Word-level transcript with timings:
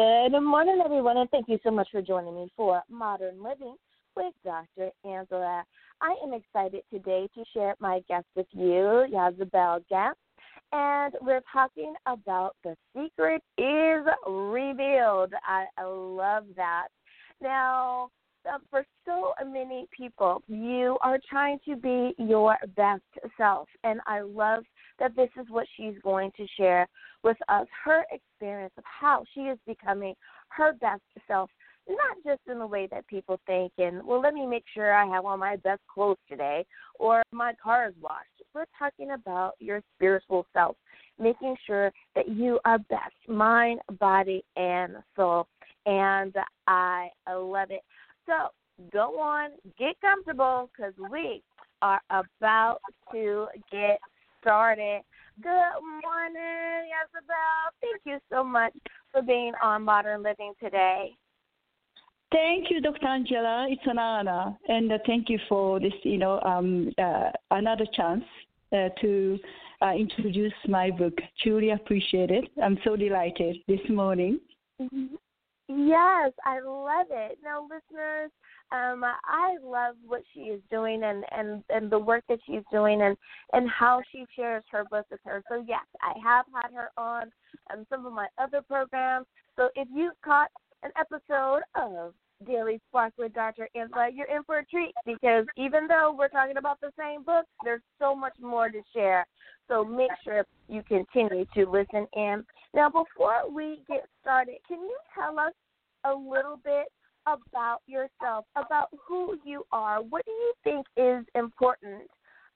Good 0.00 0.40
morning, 0.40 0.80
everyone, 0.82 1.18
and 1.18 1.28
thank 1.28 1.46
you 1.46 1.58
so 1.62 1.70
much 1.70 1.88
for 1.92 2.00
joining 2.00 2.34
me 2.34 2.50
for 2.56 2.82
Modern 2.88 3.42
Living 3.42 3.74
with 4.16 4.32
Dr. 4.42 4.88
Angela. 5.04 5.62
I 6.00 6.14
am 6.24 6.32
excited 6.32 6.84
today 6.90 7.28
to 7.34 7.44
share 7.52 7.74
my 7.80 8.00
guest 8.08 8.24
with 8.34 8.46
you, 8.52 9.04
Yzabel 9.12 9.84
Gance, 9.90 10.16
and 10.72 11.12
we're 11.20 11.42
talking 11.52 11.92
about 12.06 12.56
the 12.64 12.74
secret 12.96 13.42
is 13.58 14.06
revealed. 14.26 15.34
I, 15.46 15.66
love 15.84 16.44
that. 16.56 16.88
Now, 17.42 18.08
uh, 18.50 18.56
for 18.70 18.86
so 19.04 19.34
many 19.46 19.86
people, 19.94 20.42
you 20.48 20.96
are 21.02 21.18
trying 21.28 21.58
to 21.68 21.76
be 21.76 22.14
your 22.16 22.56
best 22.74 23.02
self, 23.36 23.68
and 23.84 24.00
I 24.06 24.22
love 24.22 24.64
that 25.00 25.16
this 25.16 25.30
is 25.40 25.46
what 25.48 25.66
she's 25.76 25.94
going 26.04 26.30
to 26.36 26.46
share 26.56 26.86
with 27.24 27.36
us 27.48 27.66
her 27.84 28.04
experience 28.12 28.72
of 28.76 28.84
how 28.84 29.24
she 29.34 29.40
is 29.40 29.58
becoming 29.66 30.14
her 30.48 30.74
best 30.74 31.02
self, 31.26 31.50
not 31.88 32.16
just 32.24 32.40
in 32.50 32.58
the 32.58 32.66
way 32.66 32.86
that 32.90 33.06
people 33.08 33.40
think, 33.46 33.72
and 33.78 34.06
well, 34.06 34.20
let 34.20 34.34
me 34.34 34.46
make 34.46 34.64
sure 34.72 34.94
I 34.94 35.06
have 35.06 35.24
on 35.24 35.40
my 35.40 35.56
best 35.56 35.80
clothes 35.92 36.18
today 36.28 36.64
or 36.98 37.22
my 37.32 37.54
car 37.62 37.88
is 37.88 37.94
washed. 38.00 38.26
We're 38.54 38.64
talking 38.78 39.12
about 39.12 39.52
your 39.58 39.80
spiritual 39.96 40.46
self, 40.52 40.76
making 41.18 41.56
sure 41.66 41.92
that 42.14 42.28
you 42.28 42.58
are 42.64 42.78
best 42.78 43.14
mind, 43.28 43.80
body, 43.98 44.44
and 44.56 44.96
soul. 45.16 45.46
And 45.86 46.34
I 46.66 47.08
love 47.28 47.70
it. 47.70 47.82
So 48.26 48.48
go 48.92 49.18
on, 49.18 49.50
get 49.78 50.00
comfortable 50.00 50.70
because 50.76 50.94
we 51.10 51.42
are 51.82 52.00
about 52.10 52.78
to 53.12 53.46
get 53.70 53.98
started. 54.40 55.02
Good 55.42 55.50
morning, 56.02 56.90
Yzabel. 57.00 57.70
Thank 57.80 58.02
you 58.04 58.18
so 58.30 58.44
much 58.44 58.74
for 59.12 59.22
being 59.22 59.52
on 59.62 59.82
Modern 59.82 60.22
Living 60.22 60.52
today. 60.62 61.16
Thank 62.32 62.70
you, 62.70 62.80
Dr. 62.80 63.06
Angela. 63.06 63.66
It's 63.68 63.82
an 63.86 63.98
honor, 63.98 64.56
and 64.68 64.92
uh, 64.92 64.98
thank 65.06 65.28
you 65.28 65.38
for 65.48 65.80
this, 65.80 65.92
you 66.04 66.18
know, 66.18 66.40
um, 66.42 66.92
uh, 66.98 67.30
another 67.50 67.86
chance 67.92 68.22
uh, 68.72 68.88
to 69.00 69.38
uh, 69.82 69.92
introduce 69.94 70.52
my 70.68 70.90
book. 70.90 71.14
Truly 71.42 71.70
appreciate 71.70 72.30
it. 72.30 72.44
I'm 72.62 72.78
so 72.84 72.94
delighted 72.94 73.56
this 73.66 73.80
morning. 73.88 74.38
Mm-hmm. 74.80 75.16
Yes, 75.72 76.32
I 76.44 76.58
love 76.60 77.06
it. 77.10 77.38
Now, 77.44 77.62
listeners, 77.62 78.32
um, 78.72 79.04
I 79.04 79.56
love 79.62 79.94
what 80.04 80.22
she 80.34 80.40
is 80.40 80.60
doing 80.68 81.04
and, 81.04 81.24
and, 81.30 81.62
and 81.70 81.88
the 81.88 81.98
work 81.98 82.24
that 82.28 82.40
she's 82.44 82.62
doing 82.72 83.02
and, 83.02 83.16
and 83.52 83.70
how 83.70 84.02
she 84.10 84.24
shares 84.34 84.64
her 84.72 84.84
book 84.90 85.06
with 85.12 85.20
her. 85.24 85.44
So, 85.48 85.64
yes, 85.68 85.84
I 86.02 86.18
have 86.24 86.46
had 86.52 86.74
her 86.74 86.90
on 86.96 87.30
um, 87.72 87.86
some 87.88 88.04
of 88.04 88.12
my 88.12 88.26
other 88.36 88.62
programs. 88.62 89.26
So, 89.54 89.68
if 89.76 89.86
you 89.94 90.10
caught 90.24 90.50
an 90.82 90.90
episode 90.98 91.62
of 91.76 92.14
Daily 92.44 92.80
Spark 92.88 93.12
with 93.16 93.32
Dr. 93.32 93.68
Angela, 93.76 94.08
you're 94.12 94.26
in 94.26 94.42
for 94.42 94.58
a 94.58 94.64
treat 94.64 94.92
because 95.06 95.44
even 95.56 95.86
though 95.86 96.14
we're 96.18 96.28
talking 96.28 96.56
about 96.56 96.80
the 96.80 96.90
same 96.98 97.22
book, 97.22 97.44
there's 97.62 97.82
so 98.00 98.14
much 98.14 98.34
more 98.40 98.70
to 98.70 98.80
share. 98.92 99.24
So 99.68 99.84
make 99.84 100.10
sure 100.24 100.44
you 100.68 100.82
continue 100.82 101.44
to 101.54 101.70
listen 101.70 102.08
in. 102.14 102.44
Now, 102.74 102.88
before 102.88 103.50
we 103.50 103.82
get 103.88 104.06
started, 104.20 104.56
can 104.66 104.78
you 104.80 104.96
tell 105.14 105.38
us 105.38 105.52
a 106.04 106.12
little 106.12 106.58
bit 106.62 106.86
about 107.26 107.80
yourself, 107.86 108.44
about 108.56 108.88
who 109.06 109.36
you 109.44 109.64
are? 109.72 110.02
What 110.02 110.24
do 110.24 110.30
you 110.30 110.52
think 110.62 110.86
is 110.96 111.24
important 111.34 112.02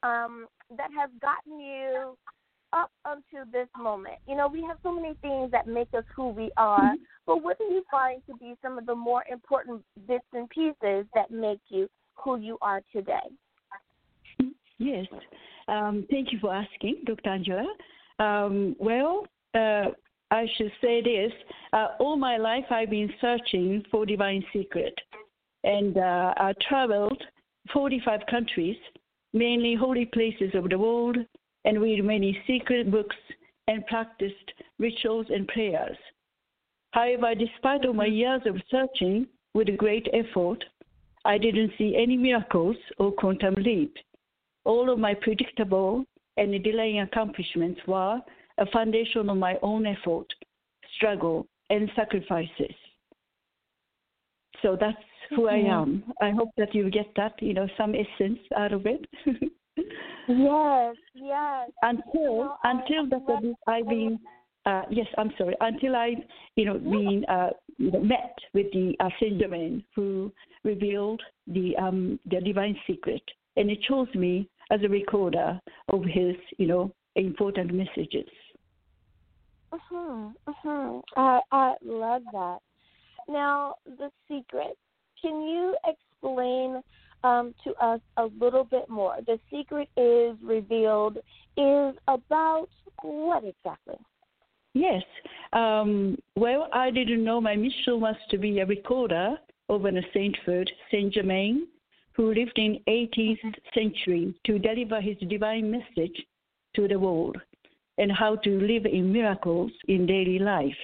um, 0.03 0.47
that 0.77 0.91
has 0.97 1.11
gotten 1.21 1.59
you 1.59 2.17
up 2.73 2.91
until 3.05 3.51
this 3.53 3.69
moment? 3.77 4.17
You 4.29 4.37
know, 4.37 4.49
we 4.49 4.63
have 4.63 4.79
so 4.83 4.93
many 4.95 5.15
things 5.21 5.51
that 5.51 5.67
make 5.67 5.89
us 5.95 6.05
who 6.15 6.29
we 6.31 6.51
are, 6.57 6.81
mm-hmm. 6.81 7.03
but 7.27 7.43
what 7.43 7.59
do 7.59 7.65
you 7.65 7.83
find 7.91 8.23
to 8.27 8.37
be 8.37 8.55
some 8.63 8.79
of 8.79 8.87
the 8.87 8.95
more 8.95 9.25
important 9.31 9.83
bits 10.07 10.25
and 10.33 10.49
pieces 10.49 11.07
that 11.15 11.31
make 11.31 11.61
you 11.69 11.89
who 12.15 12.39
you 12.39 12.57
are 12.63 12.83
today? 12.93 13.29
Yes. 14.79 15.07
Um, 15.69 16.07
thank 16.11 16.33
you 16.33 16.39
for 16.41 16.55
asking, 16.55 17.03
Dr. 17.07 17.31
Angela. 17.31 17.67
Um, 18.19 18.77
well, 18.79 19.25
uh, 19.55 19.91
I 20.31 20.47
should 20.57 20.73
say 20.81 21.03
this 21.03 21.33
uh, 21.73 21.89
all 22.01 22.17
my 22.17 22.37
life 22.37 22.65
I've 22.71 22.91
been 22.91 23.13
searching 23.21 23.85
for 23.91 24.07
divine 24.07 24.45
secret. 24.53 24.95
And 25.65 25.97
uh, 25.97 26.35
I 26.37 26.53
traveled 26.69 27.23
45 27.73 28.21
countries, 28.31 28.77
mainly 29.33 29.75
holy 29.75 30.07
places 30.07 30.51
of 30.55 30.69
the 30.69 30.79
world, 30.79 31.17
and 31.65 31.81
read 31.81 32.05
many 32.05 32.39
secret 32.47 32.91
books 32.91 33.17
and 33.69 33.87
practiced 33.87 34.53
rituals 34.79 35.27
and 35.31 35.49
prayers. 35.49 35.97
However, 36.93 37.35
despite 37.35 37.85
all 37.87 37.95
my 37.95 38.07
years 38.07 38.43
of 38.47 38.57
searching 38.71 39.27
with 39.55 39.77
great 39.77 40.07
effort, 40.13 40.63
I 41.25 41.39
didn't 41.39 41.73
see 41.79 41.97
any 41.97 42.17
miracles 42.17 42.77
or 42.99 43.13
quantum 43.13 43.55
leap. 43.55 43.97
All 44.65 44.91
of 44.91 44.99
my 44.99 45.15
predictable 45.15 46.05
and 46.37 46.63
delaying 46.63 47.01
accomplishments 47.01 47.81
were 47.87 48.21
a 48.59 48.67
foundation 48.67 49.29
of 49.29 49.37
my 49.37 49.57
own 49.63 49.87
effort, 49.87 50.27
struggle, 50.97 51.47
and 51.71 51.91
sacrifices. 51.97 52.75
So 54.63 54.77
that's 54.79 54.97
who 55.31 55.43
mm-hmm. 55.43 55.71
I 55.71 55.83
am. 55.83 56.05
I 56.21 56.31
hope 56.31 56.51
that 56.57 56.75
you 56.75 56.91
get 56.91 57.07
that, 57.17 57.35
you 57.41 57.55
know, 57.55 57.69
some 57.77 57.95
essence 57.95 58.39
out 58.57 58.73
of 58.73 58.87
it. 58.87 59.07
yes, 60.29 60.97
yes. 61.15 61.71
Until 61.83 62.45
know, 62.45 62.57
until 62.65 63.09
that 63.09 63.55
I've 63.67 63.89
been 63.89 64.19
uh, 64.67 64.83
yes, 64.91 65.07
I'm 65.19 65.31
sorry. 65.37 65.55
Until 65.61 65.95
I, 65.95 66.15
you 66.57 66.65
know, 66.65 66.79
been 66.79 67.25
uh, 67.29 67.51
met 67.79 68.37
with 68.55 68.73
the 68.73 68.95
uh, 69.01 69.11
Saint 69.21 69.41
Germain 69.41 69.85
who 69.95 70.33
revealed 70.65 71.23
the 71.47 71.77
um, 71.77 72.19
the 72.31 72.41
divine 72.41 72.77
secret, 72.87 73.23
and 73.57 73.69
he 73.69 73.79
chose 73.87 74.09
me 74.15 74.49
as 74.71 74.81
a 74.83 74.89
recorder 74.89 75.61
of 75.91 76.03
his, 76.05 76.37
you 76.57 76.67
know, 76.67 76.93
important 77.17 77.75
messages. 77.75 78.29
Mhm. 79.75 80.35
Mhm. 80.47 81.03
I 81.17 81.41
I 81.51 81.75
love 81.83 82.23
that. 82.33 82.61
Now, 83.29 83.77
the 83.85 84.11
secret. 84.29 84.79
Can 85.21 85.43
you 85.43 85.77
explain 85.87 86.83
um, 87.23 87.55
to 87.65 87.75
us 87.83 88.01
a 88.19 88.27
little 88.39 88.65
bit 88.65 88.89
more? 88.89 89.17
The 89.27 89.41
secret 89.51 89.89
is 89.97 90.37
revealed 90.43 91.17
is 91.57 91.97
about 92.07 92.69
what 93.03 93.45
exactly? 93.45 93.97
Yes. 94.75 95.03
Um, 95.53 96.19
well, 96.37 96.69
I 96.73 96.91
didn't 96.91 97.25
know 97.25 97.41
my 97.41 97.57
mission 97.57 98.01
was 98.01 98.17
to 98.31 98.39
be 98.39 98.61
a 98.61 98.67
recorder 98.67 99.37
of 99.69 99.85
an 99.87 100.05
sainthood, 100.13 100.71
Saint 100.91 101.15
Germain, 101.15 101.67
who 102.13 102.35
lived 102.35 102.59
in 102.59 102.81
18th 102.87 103.41
mm-hmm. 103.41 103.51
century 103.73 104.35
to 104.45 104.59
deliver 104.59 105.01
his 105.01 105.17
divine 105.29 105.71
message 105.71 106.27
to 106.75 106.87
the 106.87 106.99
world 106.99 107.39
and 107.99 108.11
how 108.11 108.37
to 108.37 108.61
live 108.61 108.87
in 108.87 109.13
miracles 109.13 109.73
in 109.89 110.07
daily 110.07 110.39
life. 110.39 110.77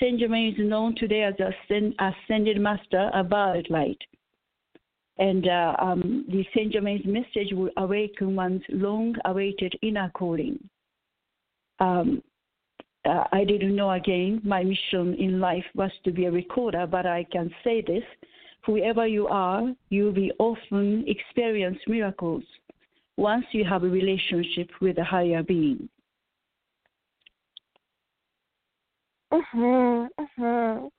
Saint 0.00 0.20
Germain 0.20 0.52
is 0.52 0.58
known 0.58 0.94
today 0.94 1.22
as 1.22 1.34
the 1.38 1.92
ascended 1.98 2.60
master 2.60 3.10
of 3.14 3.28
violet 3.28 3.70
light. 3.70 3.98
And 5.18 5.48
uh, 5.48 5.74
um, 5.80 6.24
the 6.28 6.44
Saint 6.54 6.72
Germain's 6.72 7.04
message 7.04 7.52
will 7.52 7.70
awaken 7.76 8.36
one's 8.36 8.62
long 8.68 9.16
awaited 9.24 9.74
inner 9.82 10.10
calling. 10.14 10.58
Um, 11.80 12.22
uh, 13.04 13.24
I 13.32 13.44
didn't 13.44 13.74
know 13.74 13.90
again 13.90 14.40
my 14.44 14.62
mission 14.62 15.14
in 15.14 15.40
life 15.40 15.64
was 15.74 15.90
to 16.04 16.12
be 16.12 16.26
a 16.26 16.30
recorder, 16.30 16.86
but 16.86 17.06
I 17.06 17.24
can 17.32 17.50
say 17.64 17.82
this 17.84 18.04
whoever 18.64 19.06
you 19.06 19.26
are, 19.28 19.72
you 19.88 20.12
will 20.14 20.30
often 20.38 21.04
experience 21.08 21.78
miracles 21.86 22.44
once 23.16 23.46
you 23.52 23.64
have 23.64 23.82
a 23.82 23.88
relationship 23.88 24.70
with 24.80 24.98
a 24.98 25.04
higher 25.04 25.42
being. 25.42 25.88
Mhm. 29.32 30.08
Mhm. 30.18 30.90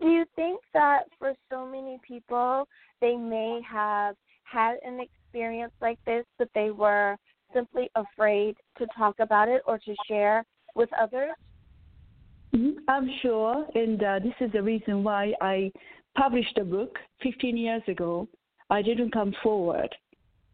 Do 0.00 0.08
you 0.08 0.24
think 0.34 0.60
that 0.72 1.04
for 1.18 1.34
so 1.50 1.66
many 1.66 1.98
people 2.06 2.66
they 3.00 3.16
may 3.16 3.60
have 3.62 4.16
had 4.44 4.78
an 4.84 5.00
experience 5.00 5.72
like 5.80 5.98
this 6.04 6.24
but 6.38 6.48
they 6.54 6.70
were 6.70 7.16
simply 7.52 7.90
afraid 7.94 8.56
to 8.78 8.86
talk 8.96 9.18
about 9.18 9.48
it 9.48 9.62
or 9.66 9.78
to 9.78 9.94
share 10.06 10.44
with 10.74 10.92
others? 10.94 11.34
Mm-hmm. 12.54 12.78
I'm 12.88 13.10
sure, 13.20 13.66
and 13.74 14.02
uh, 14.02 14.18
this 14.20 14.34
is 14.40 14.52
the 14.52 14.62
reason 14.62 15.04
why 15.04 15.34
I 15.40 15.70
published 16.16 16.56
a 16.58 16.64
book 16.64 16.96
15 17.22 17.56
years 17.56 17.82
ago. 17.88 18.28
I 18.70 18.82
didn't 18.82 19.12
come 19.12 19.34
forward, 19.42 19.94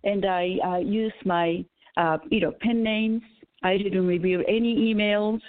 and 0.04 0.24
I 0.24 0.56
uh, 0.64 0.78
used 0.78 1.24
my, 1.24 1.64
uh, 1.96 2.18
you 2.30 2.40
know, 2.40 2.52
pen 2.60 2.82
names. 2.82 3.22
I 3.62 3.76
didn't 3.76 4.06
reveal 4.06 4.42
any 4.48 4.92
emails 4.92 5.40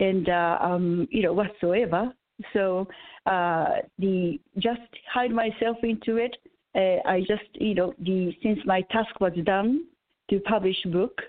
and 0.00 0.28
uh, 0.28 0.58
um, 0.60 1.06
you 1.10 1.22
know 1.22 1.32
whatsoever. 1.32 2.12
So 2.52 2.88
uh, 3.26 3.76
the 3.98 4.40
just 4.58 4.80
hide 5.12 5.30
myself 5.30 5.76
into 5.82 6.16
it. 6.16 6.36
Uh, 6.74 7.08
I 7.08 7.20
just 7.20 7.48
you 7.54 7.74
know 7.74 7.94
the 8.00 8.34
since 8.42 8.58
my 8.64 8.82
task 8.90 9.20
was 9.20 9.32
done 9.44 9.84
to 10.30 10.40
publish 10.40 10.80
book, 10.86 11.20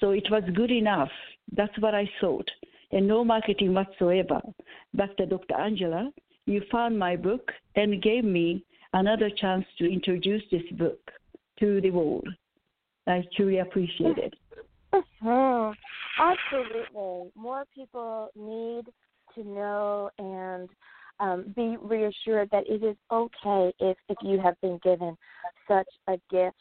so 0.00 0.10
it 0.10 0.30
was 0.30 0.42
good 0.54 0.70
enough. 0.70 1.10
That's 1.52 1.76
what 1.80 1.94
I 1.94 2.08
thought. 2.20 2.48
and 2.92 3.06
no 3.06 3.24
marketing 3.24 3.74
whatsoever. 3.74 4.40
But 4.94 5.10
the 5.16 5.26
Dr. 5.26 5.54
Angela, 5.54 6.10
you 6.46 6.62
found 6.70 6.98
my 6.98 7.16
book 7.16 7.52
and 7.76 8.02
gave 8.02 8.24
me 8.24 8.64
another 8.92 9.30
chance 9.30 9.64
to 9.78 9.90
introduce 9.90 10.42
this 10.50 10.68
book 10.72 10.98
to 11.60 11.80
the 11.80 11.90
world. 11.90 12.28
I 13.06 13.24
truly 13.36 13.58
appreciate 13.58 14.18
it. 14.18 14.34
Mm-hmm. 14.92 15.70
Absolutely. 16.20 17.30
More 17.34 17.64
people 17.74 18.28
need 18.36 18.84
to 19.34 19.44
know 19.44 20.10
and 20.18 20.68
um, 21.18 21.52
be 21.56 21.76
reassured 21.80 22.48
that 22.50 22.64
it 22.68 22.82
is 22.82 22.96
okay 23.10 23.72
if, 23.78 23.96
if 24.08 24.16
you 24.22 24.40
have 24.40 24.60
been 24.60 24.78
given 24.82 25.16
such 25.68 25.88
a 26.08 26.16
gift. 26.30 26.56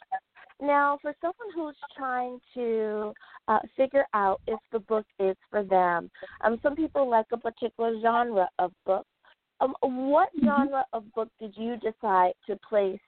Now, 0.62 1.00
for 1.02 1.14
someone 1.22 1.54
who's 1.56 1.76
trying 1.96 2.40
to 2.54 3.14
uh, 3.48 3.60
figure 3.78 4.06
out 4.14 4.42
if 4.48 4.60
the 4.72 4.80
book 4.80 5.06
is 5.20 5.36
for 5.50 5.64
them, 5.64 6.12
um, 6.42 6.60
some 6.62 6.76
people 6.76 7.10
like 7.10 7.28
a 7.32 7.38
particular 7.38 8.00
genre 8.02 8.48
of 8.60 8.72
book. 8.86 9.06
Um, 9.62 9.74
what 9.82 10.30
mm-hmm. 10.36 10.48
genre 10.48 10.86
of 10.94 11.04
book 11.14 11.30
did 11.40 11.54
you 11.58 11.76
decide 11.78 12.34
to 12.48 12.58
place 12.68 13.00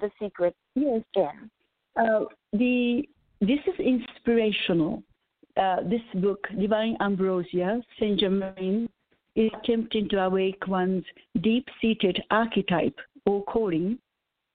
the 0.00 0.10
secret 0.20 0.54
yes. 0.74 1.02
in? 1.14 1.50
Uh, 1.96 2.24
the 2.52 3.08
this 3.40 3.60
is 3.66 3.78
inspirational. 3.78 5.02
Uh, 5.56 5.76
this 5.84 6.02
book, 6.16 6.46
Divine 6.58 6.96
Ambrosia, 7.00 7.80
Saint 8.00 8.18
Germain, 8.18 8.88
is 9.36 9.50
attempting 9.62 10.08
to 10.08 10.24
awake 10.24 10.66
one's 10.66 11.04
deep-seated 11.40 12.20
archetype 12.30 12.98
or 13.26 13.44
calling, 13.44 13.98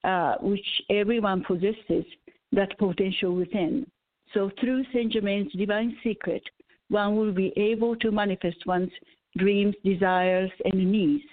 uh, 0.03 0.35
which 0.41 0.65
everyone 0.89 1.43
possesses 1.43 2.05
that 2.51 2.77
potential 2.77 3.35
within. 3.35 3.89
So 4.33 4.51
through 4.59 4.83
Saint 4.93 5.13
Germain's 5.13 5.51
divine 5.53 5.97
secret, 6.03 6.43
one 6.89 7.15
will 7.15 7.31
be 7.31 7.53
able 7.57 7.95
to 7.97 8.11
manifest 8.11 8.65
one's 8.65 8.91
dreams, 9.37 9.75
desires, 9.83 10.51
and 10.65 10.91
needs 10.91 11.23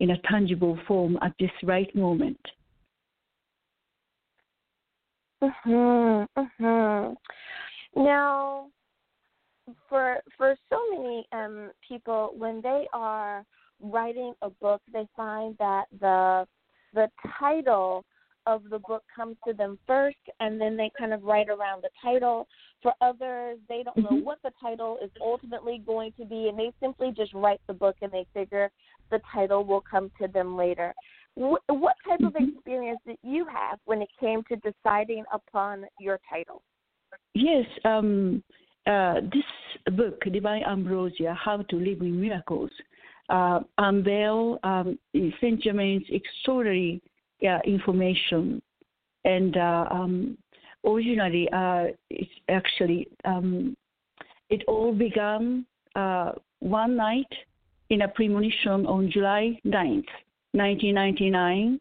in 0.00 0.10
a 0.10 0.18
tangible 0.22 0.78
form 0.86 1.18
at 1.22 1.32
this 1.38 1.50
right 1.62 1.94
moment. 1.94 2.40
Mhm. 5.40 6.28
Mhm. 6.36 7.16
Now, 7.96 8.70
for 9.88 10.18
for 10.36 10.56
so 10.70 10.78
many 10.90 11.26
um, 11.32 11.70
people, 11.86 12.34
when 12.36 12.60
they 12.62 12.86
are 12.92 13.44
writing 13.80 14.34
a 14.42 14.50
book, 14.50 14.80
they 14.92 15.06
find 15.16 15.56
that 15.58 15.84
the 16.00 16.46
the 16.94 17.08
title 17.38 18.04
of 18.46 18.62
the 18.70 18.78
book 18.80 19.04
comes 19.14 19.36
to 19.46 19.52
them 19.52 19.78
first, 19.86 20.16
and 20.40 20.60
then 20.60 20.76
they 20.76 20.90
kind 20.98 21.12
of 21.12 21.22
write 21.22 21.48
around 21.48 21.82
the 21.82 21.90
title. 22.02 22.46
For 22.82 22.92
others, 23.00 23.58
they 23.68 23.82
don't 23.84 23.96
know 23.96 24.16
mm-hmm. 24.16 24.24
what 24.24 24.38
the 24.42 24.50
title 24.60 24.98
is 25.02 25.10
ultimately 25.20 25.82
going 25.86 26.12
to 26.18 26.24
be, 26.24 26.48
and 26.48 26.58
they 26.58 26.72
simply 26.80 27.12
just 27.16 27.32
write 27.34 27.60
the 27.66 27.72
book 27.72 27.96
and 28.02 28.10
they 28.10 28.26
figure 28.34 28.70
the 29.10 29.20
title 29.32 29.64
will 29.64 29.84
come 29.88 30.10
to 30.20 30.26
them 30.26 30.56
later. 30.56 30.92
What, 31.34 31.62
what 31.68 31.94
type 32.06 32.20
of 32.20 32.32
mm-hmm. 32.32 32.56
experience 32.56 32.98
did 33.06 33.18
you 33.22 33.46
have 33.46 33.78
when 33.84 34.02
it 34.02 34.08
came 34.18 34.42
to 34.48 34.56
deciding 34.56 35.24
upon 35.32 35.84
your 36.00 36.18
title? 36.28 36.62
Yes, 37.34 37.64
um, 37.84 38.42
uh, 38.86 39.20
this 39.32 39.94
book, 39.94 40.20
Divine 40.32 40.62
Ambrosia: 40.64 41.34
How 41.34 41.58
to 41.62 41.76
Live 41.76 42.00
in 42.00 42.20
Miracles, 42.20 42.70
uh, 43.28 43.60
unveil 43.78 44.58
um, 44.62 44.98
Saint 45.40 45.60
Germain's 45.62 46.04
extraordinary 46.10 47.00
uh, 47.46 47.58
information, 47.64 48.60
and 49.24 49.56
uh, 49.56 49.86
um, 49.90 50.38
originally 50.86 51.48
uh, 51.52 51.86
it's 52.10 52.30
actually 52.48 53.08
um, 53.24 53.76
it 54.50 54.62
all 54.68 54.92
began 54.92 55.64
one 56.60 56.96
night 56.96 57.32
in 57.90 58.02
a 58.02 58.08
premonition 58.08 58.86
on 58.86 59.10
July 59.10 59.58
9th 59.66 60.06
1999, 60.52 61.80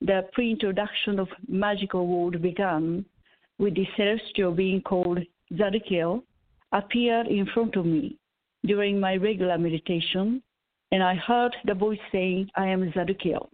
the 0.00 0.24
pre-introduction 0.32 1.18
of 1.18 1.28
magical 1.48 2.06
world 2.06 2.40
began 2.40 3.04
with 3.58 3.74
the 3.74 3.86
celestial 3.96 4.52
being 4.52 4.80
called 4.80 5.18
Zadkiel 5.52 6.22
appeared 6.72 7.26
in 7.26 7.46
front 7.46 7.76
of 7.76 7.86
me 7.86 8.16
during 8.64 8.98
my 8.98 9.16
regular 9.16 9.58
meditation, 9.58 10.42
and 10.92 11.02
I 11.02 11.14
heard 11.14 11.54
the 11.64 11.74
voice 11.74 11.98
saying, 12.12 12.50
I 12.56 12.66
am 12.68 12.90
Zadkiel. 12.92 13.48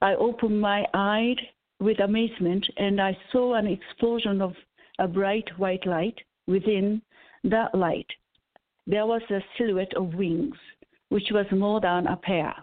I 0.00 0.14
opened 0.14 0.60
my 0.60 0.84
eyes 0.94 1.36
with 1.80 2.00
amazement, 2.00 2.66
and 2.76 3.00
I 3.00 3.16
saw 3.30 3.54
an 3.54 3.66
explosion 3.66 4.40
of 4.40 4.54
a 4.98 5.08
bright 5.08 5.48
white 5.58 5.86
light. 5.86 6.18
Within 6.48 7.00
that 7.44 7.72
light, 7.72 8.08
there 8.86 9.06
was 9.06 9.22
a 9.30 9.40
silhouette 9.56 9.94
of 9.94 10.14
wings, 10.14 10.56
which 11.08 11.28
was 11.30 11.46
more 11.52 11.80
than 11.80 12.08
a 12.08 12.16
pair 12.16 12.54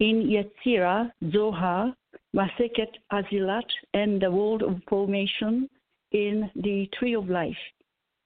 in 0.00 0.26
Yetzirah, 0.28 1.12
Zohar, 1.30 1.94
Masechet 2.34 2.92
Azilat, 3.12 3.68
and 3.94 4.20
the 4.20 4.30
world 4.30 4.62
of 4.62 4.80
formation 4.88 5.68
in 6.12 6.50
the 6.56 6.88
Tree 6.98 7.14
of 7.14 7.28
Life. 7.28 7.56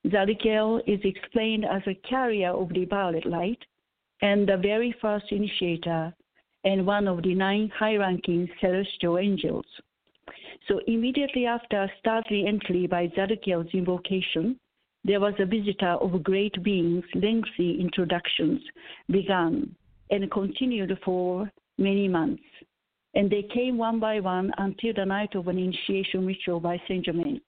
Zadkiel 0.07 0.83
is 0.87 1.01
explained 1.05 1.65
as 1.65 1.83
a 1.87 1.95
carrier 2.09 2.51
of 2.51 2.69
the 2.71 2.85
violet 2.85 3.25
light 3.25 3.59
and 4.21 4.47
the 4.47 4.57
very 4.57 4.95
first 5.01 5.27
initiator 5.31 6.15
and 6.65 6.87
one 6.87 7.09
of 7.09 7.23
the 7.23 7.35
nine 7.35 7.71
high 7.77 7.97
ranking 7.97 8.49
celestial 8.61 9.19
angels. 9.19 9.67
So 10.69 10.81
immediately 10.87 11.47
after 11.47 11.91
startling 11.99 12.49
entry 12.49 12.87
by 12.87 13.09
Zadkiel's 13.09 13.73
invocation, 13.75 14.59
there 15.05 15.21
was 15.21 15.35
a 15.39 15.47
visitor 15.47 15.97
of 16.01 16.23
great 16.23 16.63
beings, 16.63 17.05
lengthy 17.15 17.79
introductions 17.81 18.61
began 19.11 19.75
and 20.11 20.31
continued 20.31 20.99
for 21.05 21.51
many 21.77 22.09
months. 22.09 22.43
And 23.15 23.31
they 23.31 23.43
came 23.43 23.77
one 23.77 24.01
by 24.01 24.21
one 24.21 24.53
until 24.59 24.95
the 24.95 25.05
night 25.05 25.35
of 25.35 25.49
an 25.49 25.59
initiation 25.59 26.27
ritual 26.27 26.61
by 26.61 26.81
Saint 26.89 27.05
Germain. 27.05 27.41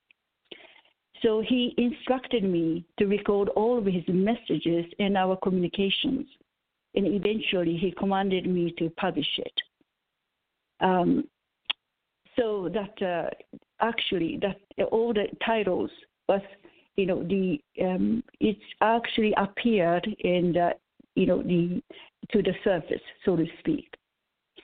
So 1.22 1.40
he 1.40 1.74
instructed 1.78 2.44
me 2.44 2.84
to 2.98 3.06
record 3.06 3.48
all 3.50 3.78
of 3.78 3.86
his 3.86 4.04
messages 4.08 4.84
and 4.98 5.16
our 5.16 5.36
communications. 5.36 6.26
And 6.94 7.06
eventually 7.06 7.76
he 7.76 7.92
commanded 7.92 8.46
me 8.46 8.74
to 8.78 8.90
publish 8.90 9.38
it. 9.38 9.52
Um, 10.80 11.24
so 12.36 12.68
that 12.72 13.02
uh, 13.02 13.30
actually 13.80 14.38
that 14.42 14.86
all 14.90 15.12
the 15.12 15.26
titles 15.44 15.90
was 16.28 16.42
you 16.96 17.06
know 17.06 17.22
the 17.22 17.58
um, 17.82 18.22
it's 18.40 18.60
actually 18.80 19.34
appeared 19.36 20.06
in 20.20 20.52
the 20.52 20.70
you 21.14 21.26
know 21.26 21.42
the 21.42 21.82
to 22.30 22.42
the 22.42 22.52
surface 22.64 23.00
so 23.24 23.36
to 23.36 23.46
speak 23.60 23.88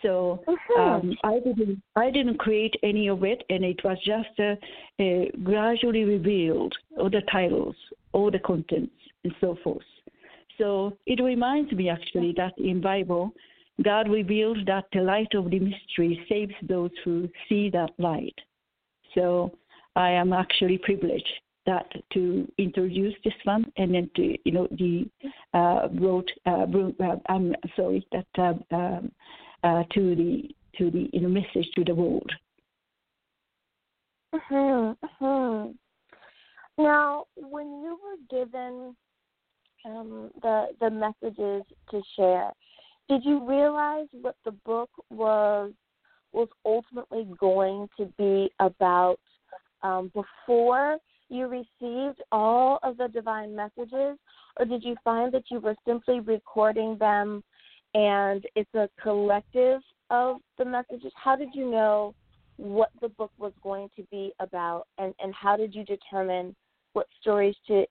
so 0.02 0.42
um, 0.78 1.14
I 1.24 1.38
didn't 1.38 1.82
I 1.96 2.10
didn't 2.10 2.38
create 2.38 2.74
any 2.82 3.08
of 3.08 3.24
it, 3.24 3.42
and 3.48 3.64
it 3.64 3.80
was 3.84 3.98
just 4.04 4.38
uh, 4.38 4.54
uh, 5.02 5.24
gradually 5.42 6.04
revealed 6.04 6.74
all 6.98 7.10
the 7.10 7.22
titles, 7.30 7.76
all 8.12 8.30
the 8.30 8.38
contents, 8.38 8.94
and 9.24 9.34
so 9.40 9.56
forth. 9.62 9.82
So 10.58 10.96
it 11.06 11.22
reminds 11.22 11.72
me 11.72 11.88
actually 11.88 12.34
that 12.36 12.52
in 12.58 12.80
Bible, 12.80 13.32
God 13.82 14.08
revealed 14.08 14.66
that 14.66 14.84
the 14.92 15.00
light 15.00 15.34
of 15.34 15.50
the 15.50 15.58
mystery 15.58 16.24
saves 16.28 16.54
those 16.68 16.90
who 17.04 17.28
see 17.48 17.70
that 17.70 17.90
light. 17.98 18.38
So 19.14 19.56
I 19.96 20.10
am 20.10 20.32
actually 20.32 20.78
privileged 20.78 21.28
that 21.66 21.86
to 22.12 22.50
introduce 22.58 23.14
this 23.24 23.34
one 23.44 23.70
and 23.76 23.94
then 23.94 24.10
to 24.16 24.36
you 24.44 24.52
know 24.52 24.66
the 24.72 25.08
uh, 25.54 25.88
wrote 26.00 26.30
uh, 26.46 26.66
uh 27.00 27.16
I'm 27.28 27.54
sorry 27.76 28.04
that 28.12 28.26
uh, 28.36 28.74
um, 28.74 29.12
uh, 29.62 29.82
to 29.94 30.14
the 30.14 30.48
to 30.78 30.90
the 30.90 31.08
you 31.12 31.20
know, 31.20 31.28
message 31.28 31.68
to 31.76 31.84
the 31.84 31.94
world. 31.94 32.30
Mm-hmm, 34.34 35.06
mm-hmm. 35.24 35.72
Now, 36.82 37.24
when 37.36 37.66
you 37.66 37.98
were 38.02 38.44
given 38.44 38.96
um, 39.84 40.30
the 40.40 40.68
the 40.80 40.90
messages 40.90 41.62
to 41.90 42.02
share, 42.16 42.50
did 43.08 43.24
you 43.24 43.46
realize 43.46 44.06
what 44.12 44.36
the 44.44 44.52
book 44.52 44.90
was 45.10 45.72
was 46.32 46.48
ultimately 46.64 47.28
going 47.38 47.88
to 47.98 48.06
be 48.16 48.50
about 48.58 49.20
um, 49.82 50.10
before 50.14 50.96
you 51.28 51.46
received 51.46 52.22
all 52.30 52.78
of 52.82 52.96
the 52.96 53.08
divine 53.08 53.54
messages, 53.54 54.18
or 54.58 54.66
did 54.66 54.82
you 54.82 54.96
find 55.04 55.32
that 55.32 55.44
you 55.50 55.60
were 55.60 55.76
simply 55.86 56.20
recording 56.20 56.96
them 56.98 57.42
and 57.94 58.44
it's 58.54 58.74
a 58.74 58.88
collective 59.02 59.80
of 60.10 60.38
the 60.58 60.64
messages. 60.64 61.12
How 61.14 61.36
did 61.36 61.48
you 61.54 61.70
know 61.70 62.14
what 62.56 62.90
the 63.00 63.08
book 63.08 63.32
was 63.38 63.52
going 63.62 63.88
to 63.96 64.02
be 64.10 64.32
about, 64.40 64.86
and, 64.98 65.14
and 65.20 65.34
how 65.34 65.56
did 65.56 65.74
you 65.74 65.84
determine 65.84 66.54
what 66.92 67.06
stories 67.20 67.56
to 67.66 67.84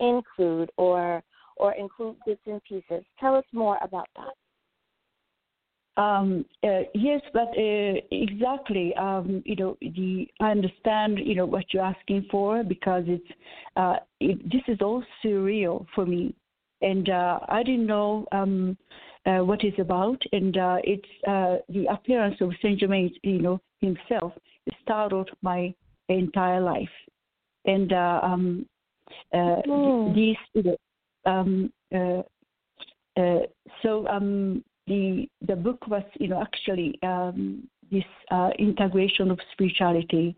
include 0.00 0.70
or 0.76 1.22
or 1.56 1.72
include 1.74 2.16
bits 2.24 2.40
and 2.46 2.62
pieces? 2.64 3.04
Tell 3.18 3.34
us 3.34 3.44
more 3.52 3.78
about 3.82 4.06
that. 4.16 4.32
Um, 6.00 6.44
uh, 6.62 6.82
yes, 6.94 7.20
but 7.32 7.48
uh, 7.48 7.94
exactly. 8.12 8.94
Um, 8.94 9.42
you 9.44 9.56
know, 9.56 9.76
the 9.80 10.28
I 10.40 10.52
understand. 10.52 11.18
You 11.18 11.34
know 11.34 11.46
what 11.46 11.64
you're 11.72 11.82
asking 11.84 12.26
for 12.30 12.62
because 12.62 13.04
it's 13.06 13.28
uh, 13.76 13.96
it, 14.20 14.42
this 14.50 14.62
is 14.68 14.78
all 14.80 15.02
surreal 15.24 15.86
for 15.94 16.06
me 16.06 16.34
and 16.80 17.08
uh, 17.08 17.40
I 17.48 17.62
didn't 17.62 17.86
know 17.86 18.26
um, 18.32 18.76
uh, 19.28 19.44
what 19.44 19.62
it's 19.62 19.78
about, 19.78 20.20
and 20.32 20.56
uh, 20.56 20.78
it's 20.84 21.08
uh, 21.26 21.56
the 21.68 21.86
appearance 21.92 22.36
of 22.40 22.50
Saint 22.62 22.80
Germain, 22.80 23.12
you 23.22 23.40
know, 23.40 23.60
himself 23.80 24.32
startled 24.82 25.30
my 25.42 25.74
entire 26.08 26.60
life, 26.60 26.88
and 27.66 27.92
uh, 27.92 28.20
um, 28.22 28.66
mm. 29.34 30.14
these, 30.14 30.36
you 30.54 30.62
know, 30.62 30.76
um, 31.30 31.70
so 33.82 34.08
um, 34.08 34.64
the 34.86 35.28
the 35.46 35.56
book 35.56 35.86
was, 35.88 36.04
you 36.18 36.28
know, 36.28 36.40
actually 36.40 36.98
um, 37.02 37.68
this 37.90 38.04
integration 38.58 39.30
of 39.30 39.38
spirituality, 39.52 40.34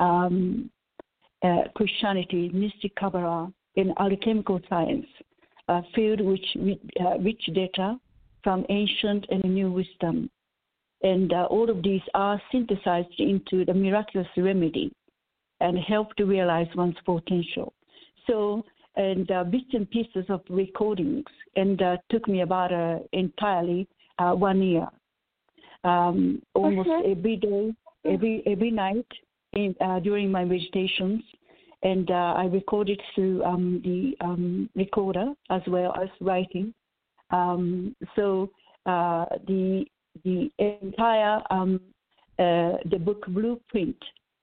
um, 0.00 0.70
Christianity, 1.76 2.50
mystic 2.52 2.96
Kabbalah, 2.96 3.52
and 3.76 3.92
alchemical 3.98 4.60
science 4.68 5.06
uh, 5.68 5.82
field 5.94 6.20
which 6.20 6.44
uh, 7.00 7.18
rich 7.18 7.42
data 7.54 7.98
from 8.44 8.64
ancient 8.68 9.26
and 9.30 9.42
new 9.42 9.72
wisdom. 9.72 10.30
And 11.02 11.32
uh, 11.32 11.46
all 11.50 11.68
of 11.68 11.82
these 11.82 12.02
are 12.14 12.40
synthesized 12.52 13.18
into 13.18 13.64
the 13.64 13.74
miraculous 13.74 14.28
remedy 14.36 14.92
and 15.60 15.76
help 15.78 16.14
to 16.16 16.24
realize 16.24 16.68
one's 16.76 16.96
potential. 17.04 17.72
So, 18.26 18.64
and 18.96 19.28
uh, 19.30 19.44
bits 19.44 19.72
and 19.72 19.90
pieces 19.90 20.26
of 20.28 20.42
recordings, 20.48 21.24
and 21.56 21.82
uh, 21.82 21.96
took 22.10 22.28
me 22.28 22.42
about 22.42 22.72
uh, 22.72 23.00
entirely 23.12 23.88
one 24.18 24.62
year. 24.62 24.86
Um, 25.82 26.40
almost 26.54 26.88
okay. 26.88 27.10
every 27.10 27.36
day, 27.36 27.72
every 28.04 28.42
every 28.46 28.70
night 28.70 29.06
in, 29.52 29.74
during 30.02 30.30
my 30.30 30.44
meditations, 30.44 31.22
and 31.84 32.10
uh, 32.10 32.34
I 32.36 32.46
recorded 32.46 33.00
through 33.14 33.44
um, 33.44 33.82
the 33.84 34.16
um, 34.24 34.70
recorder 34.74 35.34
as 35.50 35.60
well 35.66 35.94
as 36.00 36.08
writing. 36.20 36.72
Um, 37.30 37.94
so 38.16 38.50
uh, 38.86 39.26
the 39.46 39.84
the 40.24 40.50
entire 40.58 41.42
um, 41.50 41.80
uh, 42.38 42.78
the 42.90 42.98
book 42.98 43.24
blueprint 43.28 43.96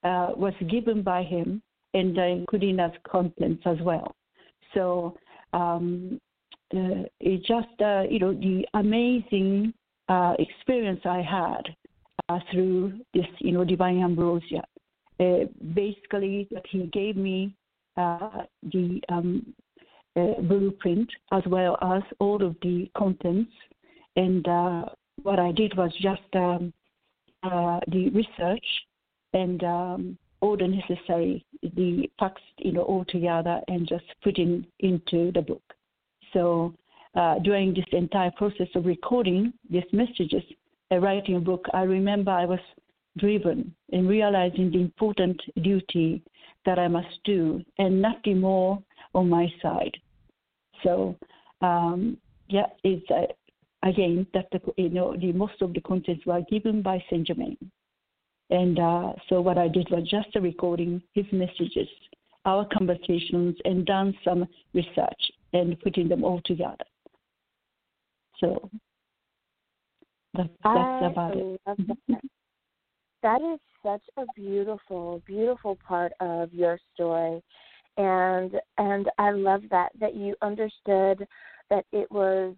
uh, 0.03 0.31
was 0.35 0.53
given 0.69 1.01
by 1.01 1.23
him, 1.23 1.61
and 1.93 2.17
uh, 2.17 2.23
including 2.23 2.79
as 2.79 2.91
contents 3.09 3.63
as 3.65 3.77
well. 3.81 4.15
So 4.73 5.17
um, 5.53 6.19
uh, 6.73 7.03
it 7.19 7.43
just 7.45 8.11
you 8.11 8.19
know 8.19 8.33
the 8.33 8.65
amazing 8.73 9.73
experience 10.39 11.01
I 11.05 11.21
had 11.21 11.75
through 12.51 13.00
this 13.13 13.25
you 13.39 13.51
know 13.51 13.65
divine 13.65 14.01
ambrosia 14.01 14.63
uh, 15.21 15.45
basically 15.75 16.47
that 16.51 16.63
he 16.71 16.88
gave 16.88 17.15
me 17.15 17.53
uh, 17.97 18.43
the 18.63 19.00
um, 19.09 19.53
uh, 20.15 20.41
blueprint 20.41 21.10
as 21.32 21.44
well 21.48 21.77
as 21.82 22.01
all 22.20 22.44
of 22.44 22.56
the 22.62 22.89
contents. 22.98 23.51
And 24.15 24.46
what 25.24 25.39
I 25.39 25.51
did 25.51 25.75
was 25.77 25.91
just 26.01 26.22
um, 26.34 26.74
the 27.44 28.10
research 28.13 28.65
and 29.34 29.63
um, 29.63 30.18
all 30.41 30.58
the 30.58 30.68
necessary 30.68 31.46
the 31.62 32.10
facts 32.20 32.41
you 32.58 32.72
know 32.72 32.82
all 32.82 33.06
together 33.06 33.62
and 33.68 33.88
just 33.88 34.06
putting 34.24 34.65
into 34.80 35.32
the 35.32 35.41
book. 35.41 35.62
So 36.34 36.74
uh, 37.15 37.39
during 37.39 37.74
this 37.74 37.86
entire 37.91 38.32
process 38.32 38.68
of 38.75 38.86
recording 38.86 39.53
these 39.70 39.84
messages, 39.91 40.44
uh, 40.91 40.98
writing 40.98 41.36
a 41.36 41.39
book, 41.39 41.65
I 41.74 41.84
remember 41.84 42.32
I 42.32 42.46
was 42.46 42.60
driven 43.18 43.74
in 43.89 44.08
realizing 44.08 44.72
the 44.72 44.80
important 44.80 45.39
duty 45.62 46.24
that 46.65 46.80
I 46.80 46.88
must 46.88 47.20
do 47.25 47.62
and 47.77 48.01
nothing 48.01 48.39
more 48.39 48.82
on 49.13 49.30
my 49.30 49.51
side. 49.62 49.96
So, 50.84 51.15
um, 51.62 52.18
yeah, 52.48 52.68
it's 52.84 53.10
uh, 53.12 53.27
again 53.88 54.27
that 54.34 54.48
the 54.51 54.60
you 54.77 54.89
know 54.89 55.15
the 55.15 55.32
most 55.32 55.62
of 55.62 55.74
the 55.74 55.82
contents 55.82 56.25
were 56.25 56.41
given 56.50 56.82
by 56.82 57.03
Saint 57.10 57.27
Germain, 57.27 57.58
and 58.50 58.80
uh, 58.80 59.13
so 59.30 59.41
what 59.41 59.58
I 59.58 59.68
did 59.68 59.89
was 59.91 60.10
just 60.10 60.36
a 60.36 60.41
recording 60.41 61.01
his 61.13 61.25
messages, 61.32 61.88
our 62.46 62.68
conversations, 62.77 63.56
and 63.65 63.86
done 63.86 64.13
some 64.24 64.48
research 64.74 65.32
and 65.53 65.80
putting 65.82 66.08
them 66.08 66.24
all 66.24 66.41
together. 66.46 66.86
So 68.39 68.70
that's, 70.34 70.50
that's 70.63 71.06
about 71.06 71.38
it 71.38 71.62
that 73.24 73.41
is 73.41 73.60
such 73.84 74.01
a 74.18 74.25
beautiful, 74.36 75.22
beautiful 75.25 75.77
part 75.88 76.12
of 76.20 76.53
your 76.53 76.80
story. 76.94 77.41
And 77.98 78.53
and 78.77 79.10
I 79.17 79.31
love 79.31 79.63
that 79.69 79.91
that 80.00 80.15
you 80.15 80.36
understood 80.41 81.27
that 81.69 81.86
it 81.91 82.12
was 82.12 82.55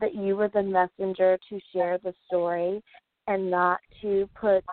that 0.00 0.14
you 0.14 0.36
were 0.36 0.48
the 0.48 0.62
messenger 0.62 1.38
to 1.48 1.60
share 1.72 1.98
the 1.98 2.14
story 2.26 2.82
and 3.26 3.50
not 3.50 3.80
to 4.02 4.28
put 4.38 4.64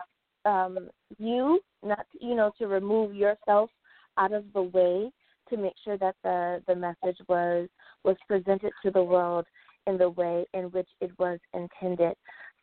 um, 0.46 0.90
you 1.18 1.60
not 1.84 2.06
you 2.20 2.36
know 2.36 2.52
to 2.58 2.68
remove 2.68 3.16
yourself 3.16 3.70
out 4.18 4.34
of 4.34 4.46
the 4.54 4.62
way 4.62 5.12
to 5.50 5.58
make 5.58 5.74
sure 5.84 5.98
that 5.98 6.16
the 6.24 6.62
the 6.68 6.76
message 6.76 7.18
was 7.28 7.70
was 8.04 8.18
presented 8.28 8.72
to 8.84 8.92
the 8.92 9.04
world 9.04 9.46
in 9.86 9.98
the 9.98 10.10
way 10.10 10.46
in 10.54 10.66
which 10.66 10.90
it 11.02 11.12
was 11.20 11.40
intended 11.54 12.16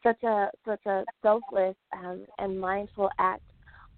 such 0.02 0.22
a 0.22 0.48
such 0.66 0.84
a 0.86 1.04
selfless 1.22 1.76
um, 1.92 2.24
and 2.38 2.60
mindful 2.60 3.10
act 3.18 3.42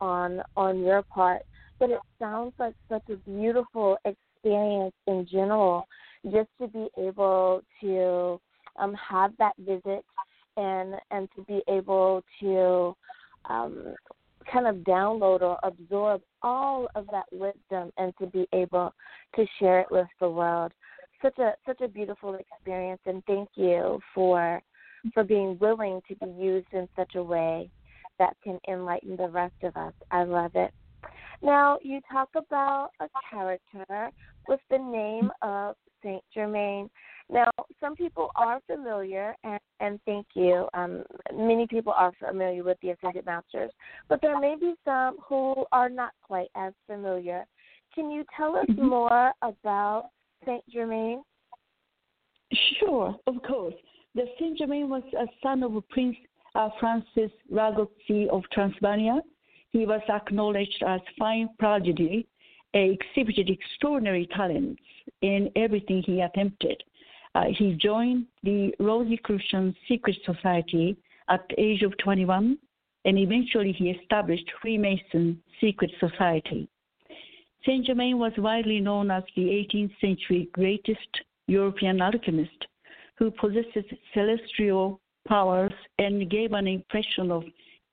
on 0.00 0.42
on 0.56 0.80
your 0.80 1.02
part. 1.02 1.42
But 1.82 1.90
it 1.90 2.00
sounds 2.20 2.52
like 2.60 2.76
such 2.88 3.02
a 3.10 3.16
beautiful 3.28 3.96
experience 4.04 4.94
in 5.08 5.26
general, 5.28 5.88
just 6.30 6.48
to 6.60 6.68
be 6.68 6.86
able 6.96 7.62
to 7.80 8.40
um, 8.76 8.94
have 8.94 9.32
that 9.38 9.54
visit 9.58 10.04
and 10.56 10.94
and 11.10 11.28
to 11.34 11.42
be 11.42 11.60
able 11.66 12.22
to 12.38 12.94
um, 13.50 13.96
kind 14.48 14.68
of 14.68 14.76
download 14.84 15.42
or 15.42 15.58
absorb 15.64 16.22
all 16.42 16.86
of 16.94 17.08
that 17.10 17.24
wisdom 17.32 17.90
and 17.96 18.14
to 18.20 18.28
be 18.28 18.46
able 18.52 18.94
to 19.34 19.44
share 19.58 19.80
it 19.80 19.88
with 19.90 20.06
the 20.20 20.30
world. 20.30 20.70
Such 21.20 21.40
a 21.40 21.54
such 21.66 21.80
a 21.80 21.88
beautiful 21.88 22.36
experience, 22.36 23.00
and 23.06 23.24
thank 23.26 23.48
you 23.56 23.98
for 24.14 24.62
for 25.12 25.24
being 25.24 25.58
willing 25.58 26.00
to 26.06 26.14
be 26.14 26.30
used 26.40 26.68
in 26.72 26.88
such 26.94 27.16
a 27.16 27.22
way 27.24 27.68
that 28.20 28.36
can 28.44 28.60
enlighten 28.68 29.16
the 29.16 29.28
rest 29.28 29.64
of 29.64 29.76
us. 29.76 29.94
I 30.12 30.22
love 30.22 30.52
it. 30.54 30.72
Now, 31.42 31.78
you 31.82 32.00
talk 32.10 32.28
about 32.36 32.90
a 33.00 33.08
character 33.30 34.10
with 34.48 34.60
the 34.70 34.78
name 34.78 35.30
of 35.42 35.74
Saint 36.02 36.22
Germain. 36.32 36.88
Now, 37.28 37.50
some 37.80 37.96
people 37.96 38.30
are 38.36 38.60
familiar, 38.66 39.34
and, 39.42 39.60
and 39.80 39.98
thank 40.06 40.26
you. 40.34 40.68
Um, 40.74 41.02
many 41.34 41.66
people 41.66 41.92
are 41.96 42.12
familiar 42.18 42.62
with 42.62 42.78
the 42.82 42.90
Ascended 42.90 43.26
Masters, 43.26 43.70
but 44.08 44.20
there 44.20 44.38
may 44.38 44.56
be 44.60 44.74
some 44.84 45.16
who 45.26 45.64
are 45.72 45.88
not 45.88 46.12
quite 46.22 46.48
as 46.54 46.72
familiar. 46.86 47.44
Can 47.94 48.10
you 48.10 48.24
tell 48.36 48.56
us 48.56 48.66
mm-hmm. 48.70 48.88
more 48.88 49.32
about 49.42 50.10
Saint 50.46 50.62
Germain? 50.70 51.22
Sure, 52.78 53.16
of 53.26 53.42
course. 53.46 53.74
The 54.14 54.24
Saint 54.38 54.58
Germain 54.58 54.88
was 54.88 55.02
a 55.18 55.26
son 55.42 55.62
of 55.62 55.72
Prince 55.88 56.16
uh, 56.54 56.68
Francis 56.78 57.30
Rákóczi 57.50 58.28
of 58.28 58.42
Transylvania. 58.52 59.20
He 59.72 59.86
was 59.86 60.02
acknowledged 60.08 60.82
as 60.86 61.00
fine 61.18 61.48
prodigy, 61.58 62.26
exhibited 62.74 63.48
extraordinary 63.48 64.26
talents 64.34 64.82
in 65.22 65.50
everything 65.56 66.02
he 66.02 66.20
attempted. 66.20 66.82
Uh, 67.34 67.46
he 67.56 67.74
joined 67.74 68.26
the 68.42 68.74
Rosicrucian 68.78 69.74
Secret 69.88 70.16
Society 70.26 70.96
at 71.28 71.48
the 71.48 71.60
age 71.60 71.82
of 71.82 71.96
21, 71.98 72.58
and 73.06 73.18
eventually 73.18 73.72
he 73.72 73.90
established 73.90 74.50
Freemason 74.60 75.42
Secret 75.60 75.90
Society. 75.98 76.68
Saint 77.64 77.86
Germain 77.86 78.18
was 78.18 78.32
widely 78.36 78.80
known 78.80 79.10
as 79.10 79.22
the 79.36 79.42
18th 79.42 79.92
century 80.00 80.48
greatest 80.52 81.22
European 81.46 82.02
alchemist 82.02 82.66
who 83.16 83.30
possesses 83.30 83.84
celestial 84.12 85.00
powers 85.26 85.72
and 85.98 86.30
gave 86.30 86.52
an 86.52 86.66
impression 86.66 87.30
of 87.30 87.44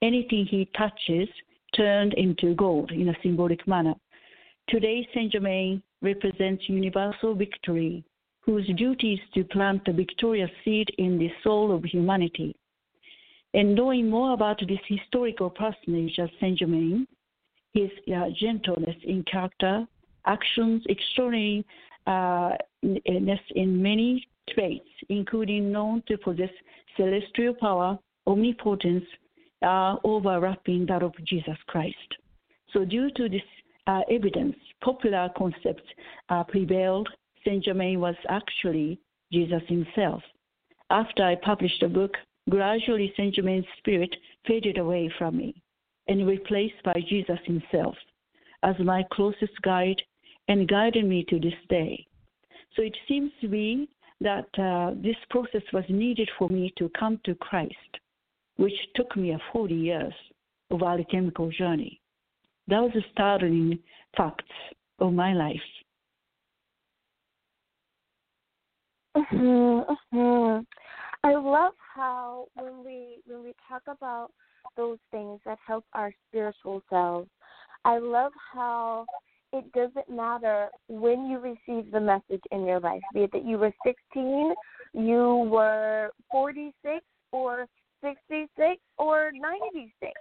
anything 0.01 0.45
he 0.45 0.67
touches 0.75 1.29
turned 1.75 2.13
into 2.13 2.55
gold 2.55 2.91
in 2.91 3.09
a 3.09 3.17
symbolic 3.23 3.67
manner. 3.67 3.93
Today, 4.67 5.07
Saint 5.13 5.31
Germain 5.31 5.81
represents 6.01 6.69
universal 6.69 7.33
victory, 7.35 8.03
whose 8.41 8.67
duty 8.77 9.13
is 9.13 9.19
to 9.33 9.43
plant 9.43 9.83
the 9.85 9.93
victorious 9.93 10.51
seed 10.63 10.87
in 10.97 11.17
the 11.17 11.31
soul 11.43 11.75
of 11.75 11.83
humanity. 11.83 12.55
And 13.53 13.73
knowing 13.73 14.09
more 14.09 14.33
about 14.33 14.59
this 14.67 14.79
historical 14.87 15.49
personage 15.49 16.19
as 16.19 16.29
Saint 16.39 16.59
Germain, 16.59 17.07
his 17.73 17.89
uh, 18.15 18.25
gentleness 18.39 18.95
in 19.03 19.23
character, 19.23 19.87
actions, 20.25 20.83
extraordinary 20.87 21.65
uh, 22.07 22.51
in 22.81 23.81
many 23.81 24.27
traits, 24.49 24.89
including 25.09 25.71
known 25.71 26.03
to 26.07 26.17
possess 26.17 26.49
celestial 26.97 27.53
power, 27.53 27.97
omnipotence, 28.27 29.05
uh, 29.61 29.95
overlapping 30.03 30.85
that 30.87 31.03
of 31.03 31.13
Jesus 31.25 31.57
Christ. 31.67 32.15
So, 32.73 32.85
due 32.85 33.09
to 33.11 33.29
this 33.29 33.41
uh, 33.87 34.01
evidence, 34.11 34.55
popular 34.81 35.29
concepts 35.37 35.83
uh, 36.29 36.43
prevailed 36.43 37.09
Saint 37.45 37.63
Germain 37.63 37.99
was 37.99 38.15
actually 38.27 38.99
Jesus 39.31 39.61
himself. 39.67 40.21
After 40.89 41.23
I 41.23 41.35
published 41.35 41.81
the 41.81 41.87
book, 41.87 42.15
gradually 42.49 43.13
Saint 43.15 43.35
Germain's 43.35 43.65
spirit 43.77 44.15
faded 44.45 44.77
away 44.77 45.11
from 45.17 45.37
me 45.37 45.61
and 46.07 46.27
replaced 46.27 46.81
by 46.83 47.01
Jesus 47.07 47.39
himself 47.45 47.95
as 48.63 48.75
my 48.79 49.03
closest 49.11 49.61
guide 49.61 50.01
and 50.47 50.67
guided 50.67 51.05
me 51.05 51.23
to 51.29 51.39
this 51.39 51.53
day. 51.69 52.05
So 52.75 52.81
it 52.81 52.97
seems 53.07 53.31
to 53.41 53.47
me 53.47 53.87
that 54.21 54.47
uh, 54.57 54.93
this 55.01 55.15
process 55.29 55.61
was 55.71 55.85
needed 55.87 56.29
for 56.37 56.49
me 56.49 56.73
to 56.77 56.89
come 56.89 57.19
to 57.23 57.35
Christ, 57.35 57.99
which 58.59 58.73
took 58.95 59.15
me 59.15 59.31
a 59.31 59.39
40 59.53 59.73
years 59.73 60.13
of 60.69 60.83
alchemical 60.83 61.49
journey. 61.49 62.01
That 62.67 62.81
was 62.81 62.91
the 62.93 63.01
startling 63.13 63.79
facts 64.17 64.43
of 64.99 65.13
my 65.13 65.33
life. 65.33 65.55
Mm-hmm. 69.15 70.59
I 71.23 71.35
love 71.35 71.73
how 71.95 72.47
when 72.55 72.83
we 72.83 73.21
when 73.25 73.43
we 73.43 73.53
talk 73.67 73.83
about 73.87 74.31
those 74.75 74.97
things 75.09 75.39
that 75.45 75.57
help 75.65 75.85
our 75.93 76.11
spiritual 76.27 76.83
selves, 76.89 77.29
I 77.85 77.97
love 77.97 78.33
how 78.53 79.05
it 79.53 79.71
doesn't 79.71 80.09
matter 80.09 80.67
when 80.89 81.27
you 81.27 81.39
receive 81.39 81.91
the 81.91 81.99
message 81.99 82.43
in 82.51 82.65
your 82.65 82.81
life, 82.81 83.01
be 83.13 83.21
it 83.21 83.31
that 83.31 83.45
you 83.45 83.57
were 83.57 83.73
16, 83.85 84.53
you 84.93 85.49
were 85.49 86.11
46, 86.29 87.03
or 87.31 87.65
66, 88.01 88.77
or 88.97 89.31
96. 89.33 90.11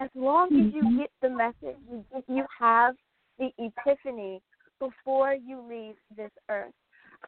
As 0.00 0.08
long 0.14 0.46
as 0.46 0.74
you 0.74 0.82
mm-hmm. 0.82 0.98
get 0.98 1.10
the 1.22 1.30
message, 1.30 1.78
if 2.14 2.24
you 2.28 2.44
have 2.58 2.94
the 3.38 3.50
epiphany 3.58 4.42
before 4.80 5.34
you 5.34 5.64
leave 5.68 5.94
this 6.16 6.32
earth, 6.50 6.72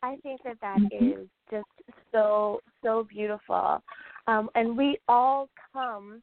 I 0.02 0.16
think 0.22 0.42
that 0.44 0.56
that 0.60 0.78
mm-hmm. 0.78 1.22
just 1.50 1.66
so 2.12 2.60
so 2.82 3.06
beautiful, 3.08 3.82
um, 4.26 4.50
and 4.54 4.76
we 4.76 4.98
all 5.08 5.48
come 5.72 6.22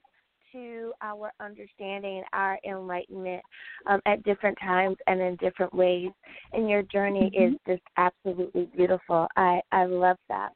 to 0.53 0.94
our 1.01 1.32
understanding, 1.39 2.24
our 2.32 2.58
enlightenment 2.65 3.42
um, 3.88 4.00
at 4.06 4.24
different 4.24 4.58
times 4.60 4.96
and 5.08 5.20
in 5.20 5.36
different 5.38 5.74
ways. 5.74 6.12
And 6.53 6.70
your 6.70 6.84
journey 6.84 7.32
mm-hmm. 7.36 7.53
is 7.56 7.60
just 7.68 7.82
absolutely 7.98 8.70
beautiful. 8.75 9.27
I, 9.36 9.60
I 9.72 9.86
love 9.86 10.18
that. 10.30 10.51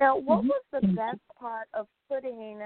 Now, 0.00 0.16
what 0.16 0.40
mm-hmm. 0.40 0.48
was 0.48 0.62
the 0.72 0.88
best 0.88 1.20
part 1.38 1.68
of 1.74 1.86
putting 2.08 2.60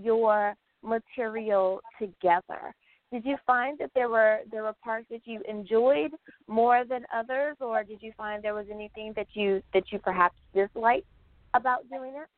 your 0.00 0.54
material 0.82 1.80
together? 1.98 2.74
Did 3.10 3.24
you 3.24 3.36
find 3.46 3.78
that 3.78 3.90
there 3.94 4.10
were 4.10 4.40
there 4.50 4.64
were 4.64 4.74
parts 4.84 5.06
that 5.10 5.22
you 5.24 5.40
enjoyed 5.48 6.10
more 6.46 6.84
than 6.84 7.04
others, 7.14 7.56
or 7.60 7.82
did 7.82 8.02
you 8.02 8.12
find 8.16 8.42
there 8.42 8.54
was 8.54 8.66
anything 8.70 9.14
that 9.16 9.28
you 9.32 9.62
that 9.72 9.84
you 9.90 9.98
perhaps 9.98 10.36
disliked 10.54 11.06
about 11.54 11.88
doing 11.88 12.12
it? 12.14 12.28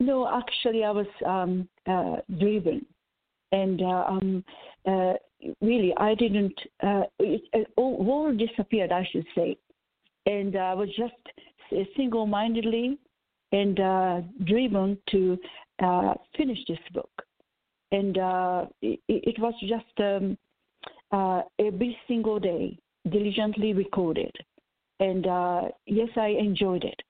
No, 0.00 0.28
actually, 0.28 0.84
I 0.84 0.90
was 0.90 1.06
um, 1.24 1.68
uh, 1.86 2.16
driven 2.38 2.84
and 3.54 3.82
uh, 3.82 4.04
um, 4.08 4.44
uh, 4.86 5.14
really 5.60 5.92
I 5.96 6.14
didn't. 6.14 6.58
Uh, 6.82 7.02
it, 7.18 7.42
it 7.52 7.68
all, 7.76 8.06
all 8.08 8.36
disappeared, 8.36 8.92
I 8.92 9.08
should 9.10 9.26
say, 9.34 9.56
and 10.26 10.56
I 10.56 10.74
was 10.74 10.88
just 10.96 11.14
single-mindedly 11.96 12.98
and 13.54 13.78
uh, 13.78 14.20
driven 14.44 14.98
to 15.12 15.38
uh, 15.78 16.14
finish 16.36 16.58
this 16.66 16.78
book, 16.92 17.22
and 17.92 18.18
uh, 18.18 18.66
it, 18.82 18.98
it, 19.06 19.38
was 19.38 19.54
just 19.60 20.00
um, 20.00 20.36
uh, 21.12 21.42
every 21.60 21.96
single 22.08 22.40
day 22.40 22.76
diligently 23.08 23.72
recorded, 23.72 24.34
and 24.98 25.28
uh, 25.28 25.62
yes, 25.86 26.08
I 26.16 26.28
enjoyed 26.28 26.82
it. 26.82 27.00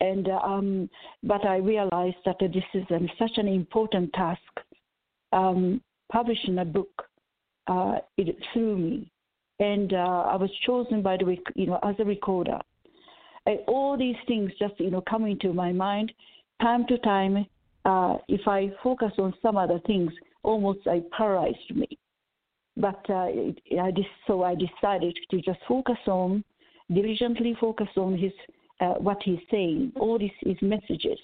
And 0.00 0.28
um, 0.28 0.90
but 1.22 1.46
I 1.46 1.56
realized 1.56 2.16
that 2.26 2.36
this 2.40 2.64
is 2.74 2.84
um, 2.90 3.08
such 3.18 3.32
an 3.36 3.48
important 3.48 4.12
task 4.12 4.52
um, 5.32 5.80
publishing 6.10 6.58
a 6.58 6.66
book 6.66 7.04
uh, 7.66 7.98
it, 8.18 8.36
through 8.52 8.76
me, 8.76 9.10
and 9.58 9.94
uh, 9.94 10.24
I 10.32 10.36
was 10.36 10.50
chosen 10.66 11.00
by 11.00 11.16
the 11.16 11.36
you 11.54 11.66
know 11.66 11.78
as 11.82 11.94
a 11.98 12.04
recorder. 12.04 12.60
And 13.46 13.58
all 13.66 13.96
these 13.98 14.16
things 14.26 14.52
just 14.58 14.78
you 14.78 14.90
know 14.90 15.02
come 15.02 15.26
into 15.26 15.52
my 15.52 15.72
mind 15.72 16.12
time 16.60 16.86
to 16.86 16.98
time. 16.98 17.46
Uh, 17.84 18.16
if 18.28 18.46
I 18.46 18.70
focus 18.82 19.12
on 19.18 19.34
some 19.42 19.56
other 19.56 19.80
things, 19.86 20.12
almost 20.44 20.78
like 20.86 21.08
paralyzed 21.10 21.74
me. 21.74 21.88
But 22.76 23.04
uh, 23.10 23.26
I 23.26 23.90
just, 23.94 24.08
so 24.26 24.44
I 24.44 24.54
decided 24.54 25.16
to 25.30 25.42
just 25.42 25.58
focus 25.68 25.98
on, 26.06 26.44
diligently 26.94 27.56
focus 27.60 27.88
on 27.96 28.16
his 28.16 28.32
uh, 28.80 28.94
what 28.94 29.18
he's 29.22 29.40
saying, 29.50 29.92
all 29.96 30.18
these 30.18 30.30
his 30.40 30.56
messages 30.62 31.18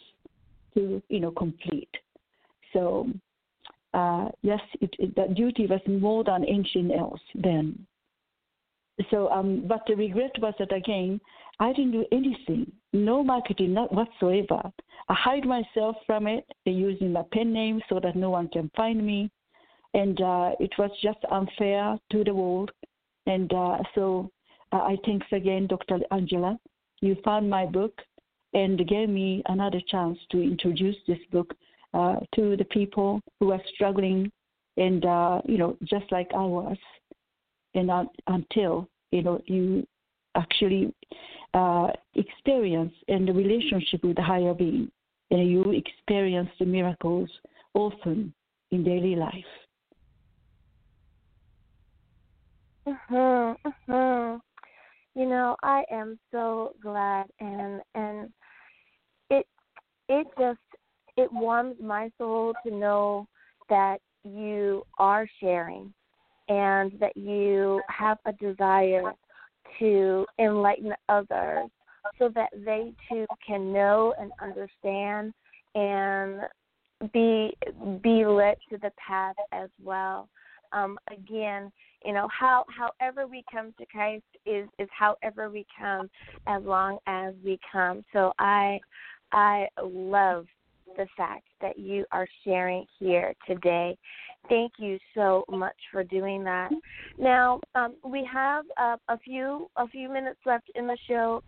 to 0.74 1.02
you 1.08 1.20
know 1.20 1.30
complete. 1.30 1.90
So 2.72 3.08
uh, 3.94 4.28
yes, 4.42 4.60
it, 4.80 4.90
it, 4.98 5.16
that 5.16 5.34
duty 5.34 5.66
was 5.66 5.80
more 5.86 6.22
than 6.24 6.44
anything 6.44 6.92
else 6.96 7.20
then. 7.34 7.86
So, 9.10 9.28
um, 9.30 9.64
but 9.66 9.82
the 9.86 9.94
regret 9.94 10.32
was 10.40 10.54
that 10.58 10.72
again, 10.72 11.20
I 11.60 11.72
didn't 11.72 11.92
do 11.92 12.04
anything, 12.12 12.70
no 12.92 13.24
marketing, 13.24 13.74
not 13.74 13.92
whatsoever. 13.92 14.62
I 15.08 15.14
hide 15.14 15.44
myself 15.44 15.96
from 16.06 16.26
it 16.26 16.46
using 16.64 17.12
my 17.12 17.22
pen 17.32 17.52
name 17.52 17.80
so 17.88 17.98
that 18.00 18.14
no 18.14 18.30
one 18.30 18.48
can 18.48 18.70
find 18.76 19.04
me, 19.04 19.30
and 19.94 20.20
uh, 20.20 20.52
it 20.60 20.70
was 20.78 20.90
just 21.02 21.18
unfair 21.30 21.98
to 22.12 22.24
the 22.24 22.34
world. 22.34 22.70
And 23.26 23.52
uh, 23.52 23.78
so, 23.94 24.30
uh, 24.72 24.76
I 24.76 24.96
thanks 25.04 25.26
again, 25.32 25.66
Dr. 25.66 25.98
Angela. 26.12 26.58
You 27.00 27.16
found 27.24 27.50
my 27.50 27.66
book 27.66 27.92
and 28.54 28.86
gave 28.86 29.08
me 29.08 29.42
another 29.46 29.80
chance 29.88 30.18
to 30.30 30.40
introduce 30.40 30.96
this 31.06 31.18
book 31.32 31.54
uh, 31.94 32.16
to 32.34 32.56
the 32.56 32.64
people 32.64 33.20
who 33.40 33.52
are 33.52 33.62
struggling, 33.74 34.30
and 34.76 35.04
uh, 35.04 35.40
you 35.44 35.58
know, 35.58 35.76
just 35.84 36.10
like 36.12 36.30
I 36.34 36.44
was, 36.44 36.76
and 37.74 37.90
uh, 37.90 38.04
until 38.28 38.88
you 39.10 39.22
know 39.22 39.40
you 39.46 39.86
actually 40.34 40.94
uh, 41.54 41.88
experience 42.14 42.92
and 43.08 43.26
the 43.26 43.32
relationship 43.32 44.04
with 44.04 44.16
the 44.16 44.22
higher 44.22 44.54
being, 44.54 44.90
and 45.30 45.50
you 45.50 45.72
experience 45.72 46.50
the 46.58 46.66
miracles 46.66 47.30
often 47.74 48.32
in 48.70 48.84
daily 48.84 49.16
life. 49.16 49.32
Mhm, 52.86 53.56
mhm. 53.66 54.40
You 55.14 55.26
know, 55.26 55.56
I 55.62 55.84
am 55.90 56.18
so 56.30 56.74
glad, 56.80 57.26
and 57.40 57.82
and 57.94 58.32
it 59.30 59.46
it 60.08 60.26
just 60.38 60.58
it 61.16 61.32
warms 61.32 61.76
my 61.80 62.10
soul 62.18 62.54
to 62.64 62.74
know 62.74 63.26
that 63.68 64.00
you 64.24 64.82
are 64.98 65.28
sharing 65.40 65.92
and 66.48 66.92
that 67.00 67.16
you 67.16 67.82
have 67.88 68.18
a 68.24 68.32
desire 68.32 69.12
to 69.78 70.26
enlighten 70.38 70.92
others 71.08 71.70
so 72.18 72.30
that 72.34 72.50
they 72.64 72.92
too 73.08 73.26
can 73.46 73.72
know 73.72 74.14
and 74.18 74.32
understand 74.40 75.32
and 75.74 76.40
be 77.12 77.56
be 78.02 78.24
led 78.24 78.56
to 78.70 78.78
the 78.78 78.90
path 79.06 79.36
as 79.52 79.68
well. 79.82 80.28
Um, 80.72 80.98
again, 81.10 81.72
you 82.04 82.12
know, 82.12 82.28
how 82.28 82.64
however 82.68 83.26
we 83.26 83.44
come 83.50 83.72
to 83.78 83.86
Christ 83.86 84.24
is 84.46 84.68
is 84.78 84.88
however 84.96 85.50
we 85.50 85.66
come 85.78 86.10
as 86.46 86.62
long 86.64 86.98
as 87.06 87.34
we 87.44 87.58
come. 87.70 88.04
So 88.12 88.32
I 88.38 88.80
I 89.32 89.68
love 89.82 90.46
the 90.96 91.06
fact 91.16 91.46
that 91.60 91.78
you 91.78 92.04
are 92.12 92.26
sharing 92.44 92.84
here 92.98 93.34
today. 93.46 93.96
Thank 94.48 94.72
you 94.78 94.98
so 95.14 95.44
much 95.50 95.76
for 95.92 96.02
doing 96.02 96.42
that. 96.44 96.70
Now 97.18 97.60
um, 97.74 97.96
we 98.04 98.28
have 98.32 98.64
uh, 98.80 98.96
a 99.08 99.18
few 99.18 99.68
a 99.76 99.86
few 99.88 100.08
minutes 100.10 100.38
left 100.46 100.70
in 100.74 100.86
the 100.86 100.96
show, 101.06 101.42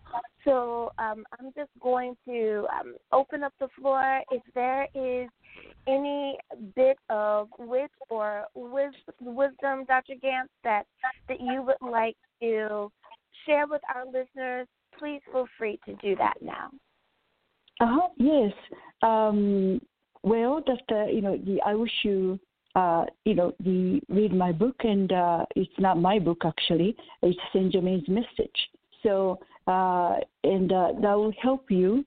so 0.45 0.93
um, 0.99 1.25
I'm 1.39 1.53
just 1.57 1.71
going 1.81 2.17
to 2.27 2.67
um, 2.79 2.97
open 3.13 3.43
up 3.43 3.55
the 3.59 3.69
floor. 3.79 4.21
If 4.31 4.43
there 4.55 4.87
is 4.95 5.31
any 5.87 6.37
bit 6.77 6.99
of 7.09 7.49
wit 7.59 7.91
or 8.11 8.45
wisdom, 8.55 9.85
Dr. 9.87 10.15
Gance, 10.21 10.51
that 10.65 10.85
that 11.29 11.41
you 11.41 11.63
would 11.63 11.91
like 11.91 12.17
to 12.43 12.91
share 13.47 13.67
with 13.67 13.83
our 13.95 14.05
listeners, 14.05 14.67
please 14.99 15.21
feel 15.33 15.47
free 15.59 15.79
to 15.87 15.95
do 15.97 16.17
that 16.17 16.35
now. 16.43 16.71
Uh-huh, 17.81 18.09
yes. 18.19 18.53
Um, 19.03 19.81
well, 20.23 20.63
uh, 20.69 21.07
you 21.07 21.23
know, 21.23 21.39
I 21.65 21.75
wish 21.75 21.91
you 22.05 22.39
uh, 22.75 23.05
you 23.25 23.35
know, 23.35 23.53
the 23.61 24.01
read 24.09 24.33
my 24.33 24.53
book, 24.53 24.77
and 24.81 25.13
uh, 25.13 25.45
it's 25.57 25.79
not 25.79 25.99
my 25.99 26.19
book 26.19 26.43
actually. 26.45 26.97
It's 27.23 27.39
Saint 27.53 27.73
Germain's 27.73 28.09
message. 28.09 28.59
So, 29.03 29.39
uh, 29.67 30.17
and 30.45 30.73
uh, 30.73 30.93
that 31.01 31.15
will 31.15 31.33
help 31.43 31.71
you 31.71 32.05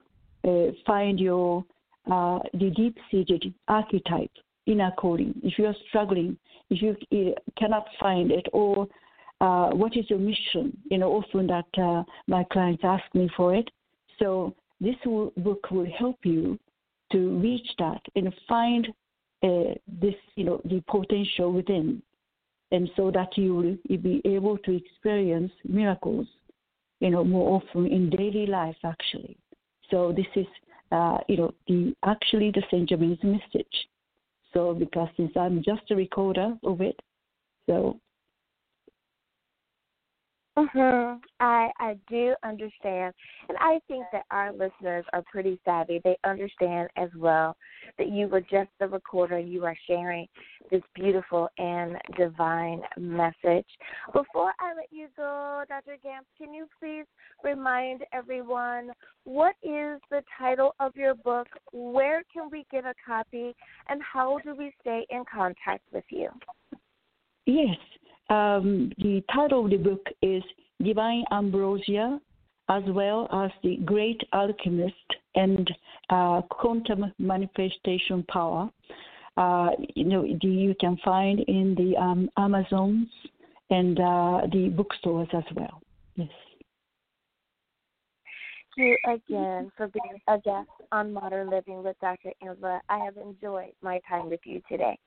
uh, 0.47 0.67
find 0.85 1.19
your 1.19 1.65
uh, 2.11 2.39
the 2.53 2.69
deep-seated 2.75 3.53
archetype 3.67 4.31
inner 4.65 4.91
calling. 4.97 5.33
If 5.43 5.57
you 5.57 5.65
are 5.65 5.75
struggling, 5.89 6.37
if 6.69 6.81
you 6.81 7.35
cannot 7.57 7.85
find 7.99 8.31
it, 8.31 8.47
or 8.53 8.87
uh, 9.41 9.69
what 9.71 9.95
is 9.97 10.09
your 10.09 10.19
mission? 10.19 10.77
You 10.89 10.97
know, 10.97 11.11
often 11.11 11.47
that 11.47 11.81
uh, 11.81 12.03
my 12.27 12.45
clients 12.51 12.83
ask 12.83 13.03
me 13.13 13.29
for 13.35 13.55
it. 13.55 13.69
So 14.19 14.53
this 14.79 14.95
will, 15.05 15.33
book 15.37 15.71
will 15.71 15.87
help 15.97 16.17
you 16.23 16.59
to 17.11 17.37
reach 17.39 17.67
that 17.79 18.01
and 18.15 18.33
find 18.47 18.87
uh, 19.43 19.73
this, 19.87 20.15
you 20.35 20.45
know, 20.45 20.61
the 20.65 20.83
potential 20.87 21.51
within, 21.51 22.01
and 22.71 22.89
so 22.95 23.11
that 23.11 23.37
you 23.37 23.55
will 23.55 23.97
be 23.97 24.21
able 24.25 24.57
to 24.59 24.75
experience 24.75 25.51
miracles, 25.67 26.27
you 26.99 27.09
know, 27.09 27.23
more 27.23 27.61
often 27.61 27.85
in 27.87 28.09
daily 28.09 28.45
life 28.45 28.77
actually. 28.83 29.37
So 29.91 30.11
this 30.11 30.25
is, 30.35 30.47
uh, 30.91 31.17
you 31.27 31.37
know, 31.37 31.53
the 31.67 31.93
actually 32.03 32.51
the 32.51 32.63
Saint 32.71 32.89
Germain's 32.89 33.23
message. 33.23 33.87
So 34.53 34.73
because 34.73 35.09
since 35.17 35.31
I'm 35.35 35.63
just 35.63 35.91
a 35.91 35.95
recorder 35.95 36.55
of 36.63 36.81
it, 36.81 36.99
so 37.67 37.99
Mhm. 40.55 41.19
I 41.39 41.71
I 41.79 41.97
do 42.07 42.35
understand, 42.43 43.15
and 43.49 43.57
I 43.59 43.79
think 43.87 44.05
that 44.11 44.25
our 44.29 44.51
listeners 44.51 45.03
are 45.11 45.23
pretty 45.23 45.59
savvy. 45.65 45.99
They 46.03 46.15
understand 46.23 46.89
as 46.95 47.09
well 47.15 47.57
that 47.97 48.09
you 48.09 48.27
were 48.27 48.41
just 48.41 48.69
the 48.79 48.87
recorder. 48.87 49.39
You 49.39 49.65
are 49.65 49.75
sharing 49.87 50.27
this 50.69 50.83
beautiful 50.93 51.49
and 51.57 51.97
divine 52.17 52.83
message. 52.97 53.65
Before 54.13 54.53
I 54.59 54.75
let 54.75 54.91
you 54.91 55.07
go, 55.17 55.63
Dr. 55.67 55.97
Gance, 56.03 56.27
can 56.37 56.53
you 56.53 56.67
please 56.79 57.07
remind 57.43 58.05
everyone 58.13 58.91
what 59.23 59.55
is 59.63 59.99
the 60.11 60.23
title 60.37 60.75
of 60.79 60.95
your 60.95 61.15
book? 61.15 61.47
Where 61.71 62.21
can 62.31 62.49
we 62.51 62.67
get 62.69 62.85
a 62.85 62.93
copy, 63.03 63.55
and 63.87 64.03
how 64.03 64.37
do 64.39 64.53
we 64.53 64.71
stay 64.81 65.07
in 65.09 65.25
contact 65.25 65.83
with 65.91 66.05
you? 66.09 66.29
Yes. 67.47 67.75
Um, 68.33 68.91
the 68.97 69.23
title 69.31 69.65
of 69.65 69.69
the 69.69 69.77
book 69.77 70.07
is 70.23 70.41
Divine 70.83 71.23
Ambrosia, 71.31 72.19
as 72.67 72.81
well 72.87 73.27
as 73.31 73.51
The 73.61 73.75
Great 73.85 74.19
Alchemist 74.33 74.95
and 75.35 75.69
uh, 76.09 76.41
Quantum 76.49 77.13
Manifestation 77.19 78.23
Power. 78.23 78.71
Uh, 79.37 79.69
you 79.95 80.05
know, 80.05 80.23
you 80.23 80.73
can 80.79 80.97
find 81.05 81.41
in 81.41 81.75
the 81.75 81.95
um, 82.01 82.27
Amazons 82.37 83.07
and 83.69 83.99
uh, 83.99 84.41
the 84.51 84.73
bookstores 84.75 85.27
as 85.33 85.43
well. 85.55 85.79
Yes. 86.15 86.29
Thank 88.75 88.89
you 88.89 88.97
again 89.07 89.71
for 89.77 89.89
being 89.89 90.19
a 90.27 90.39
guest 90.39 90.69
on 90.91 91.13
Modern 91.13 91.51
Living 91.51 91.83
with 91.83 91.97
Dr. 92.01 92.31
Angela. 92.41 92.81
I 92.89 92.97
have 92.97 93.17
enjoyed 93.17 93.73
my 93.83 93.99
time 94.09 94.31
with 94.31 94.39
you 94.43 94.59
today. 94.67 94.97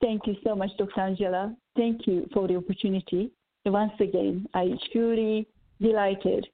Thank 0.00 0.26
you 0.26 0.34
so 0.44 0.54
much, 0.54 0.70
Dr. 0.78 1.00
Angela. 1.00 1.54
Thank 1.76 2.06
you 2.06 2.28
for 2.32 2.46
the 2.46 2.56
opportunity. 2.56 3.32
Once 3.64 3.92
again, 3.98 4.46
I 4.54 4.68
truly 4.92 5.48
delighted, 5.80 6.46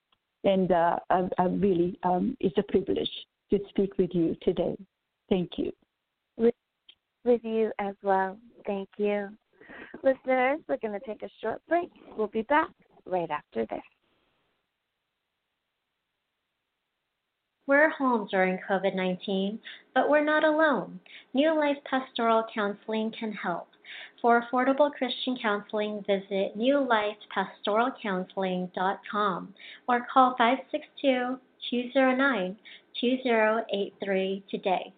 and 0.44 0.70
uh, 0.72 0.96
I, 1.10 1.28
I 1.38 1.44
really 1.44 1.98
um, 2.04 2.36
it's 2.40 2.56
a 2.56 2.62
privilege 2.62 3.10
to 3.50 3.58
speak 3.68 3.98
with 3.98 4.10
you 4.14 4.36
today. 4.42 4.76
Thank 5.28 5.50
you. 5.56 5.72
With, 6.36 6.54
with 7.24 7.42
you 7.44 7.70
as 7.78 7.94
well. 8.02 8.38
Thank 8.66 8.88
you. 8.96 9.28
Listeners, 10.02 10.60
we're 10.68 10.78
going 10.78 10.98
to 10.98 11.06
take 11.06 11.22
a 11.22 11.28
short 11.42 11.60
break. 11.68 11.90
We'll 12.16 12.28
be 12.28 12.42
back 12.42 12.70
right 13.04 13.30
after 13.30 13.66
this. 13.66 13.82
We're 17.66 17.90
home 17.90 18.26
during 18.30 18.58
COVID 18.68 18.94
19, 18.96 19.58
but 19.94 20.10
we're 20.10 20.24
not 20.24 20.42
alone. 20.42 20.98
New 21.32 21.56
Life 21.56 21.76
Pastoral 21.88 22.44
Counseling 22.52 23.12
can 23.18 23.32
help. 23.32 23.68
For 24.20 24.42
affordable 24.42 24.90
Christian 24.90 25.38
counseling, 25.40 26.02
visit 26.06 26.58
newlifepastoralcounseling.com 26.58 29.54
or 29.88 30.06
call 30.12 30.34
562 30.38 31.38
209 31.70 32.56
2083 33.00 34.44
today. 34.50 34.92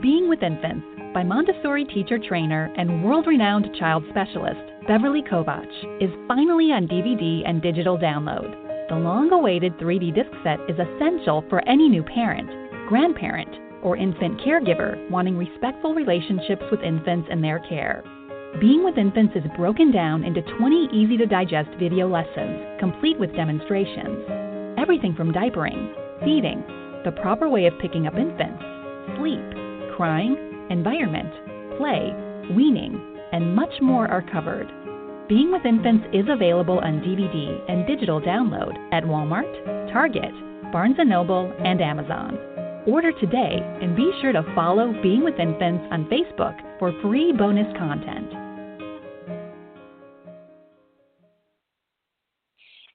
Being 0.00 0.28
with 0.28 0.42
Infants 0.42 0.86
by 1.14 1.22
Montessori 1.22 1.84
teacher 1.84 2.18
trainer 2.18 2.72
and 2.76 3.04
world 3.04 3.26
renowned 3.26 3.68
child 3.78 4.04
specialist 4.10 4.60
Beverly 4.86 5.22
Kovach 5.22 6.02
is 6.02 6.10
finally 6.28 6.72
on 6.72 6.86
DVD 6.86 7.48
and 7.48 7.62
digital 7.62 7.96
download. 7.96 8.63
The 8.90 8.96
long 8.96 9.32
awaited 9.32 9.78
3D 9.78 10.14
disc 10.14 10.30
set 10.42 10.60
is 10.68 10.78
essential 10.78 11.42
for 11.48 11.66
any 11.66 11.88
new 11.88 12.02
parent, 12.02 12.50
grandparent, 12.86 13.48
or 13.82 13.96
infant 13.96 14.38
caregiver 14.40 15.08
wanting 15.10 15.38
respectful 15.38 15.94
relationships 15.94 16.64
with 16.70 16.82
infants 16.82 17.28
and 17.30 17.42
their 17.42 17.60
care. 17.60 18.04
Being 18.60 18.84
with 18.84 18.98
Infants 18.98 19.34
is 19.36 19.56
broken 19.56 19.90
down 19.90 20.22
into 20.22 20.42
20 20.58 20.90
easy 20.92 21.16
to 21.16 21.24
digest 21.24 21.70
video 21.78 22.06
lessons, 22.06 22.60
complete 22.78 23.18
with 23.18 23.34
demonstrations. 23.34 24.20
Everything 24.78 25.14
from 25.16 25.32
diapering, 25.32 25.90
feeding, 26.20 26.62
the 27.04 27.18
proper 27.22 27.48
way 27.48 27.64
of 27.64 27.78
picking 27.80 28.06
up 28.06 28.14
infants, 28.14 28.62
sleep, 29.16 29.42
crying, 29.96 30.36
environment, 30.68 31.32
play, 31.78 32.12
weaning, 32.54 33.00
and 33.32 33.56
much 33.56 33.72
more 33.80 34.06
are 34.08 34.22
covered. 34.30 34.70
Being 35.26 35.52
with 35.52 35.64
Infants 35.64 36.04
is 36.12 36.26
available 36.28 36.80
on 36.80 37.00
DVD 37.00 37.58
and 37.70 37.86
digital 37.86 38.20
download 38.20 38.76
at 38.92 39.04
Walmart, 39.04 39.48
Target, 39.90 40.30
Barnes 40.70 40.96
& 40.98 40.98
Noble, 40.98 41.50
and 41.64 41.80
Amazon. 41.80 42.36
Order 42.86 43.10
today 43.18 43.58
and 43.80 43.96
be 43.96 44.12
sure 44.20 44.32
to 44.32 44.42
follow 44.54 44.92
Being 45.02 45.24
with 45.24 45.40
Infants 45.40 45.82
on 45.90 46.04
Facebook 46.12 46.54
for 46.78 46.92
free 47.00 47.32
bonus 47.32 47.74
content. 47.78 48.43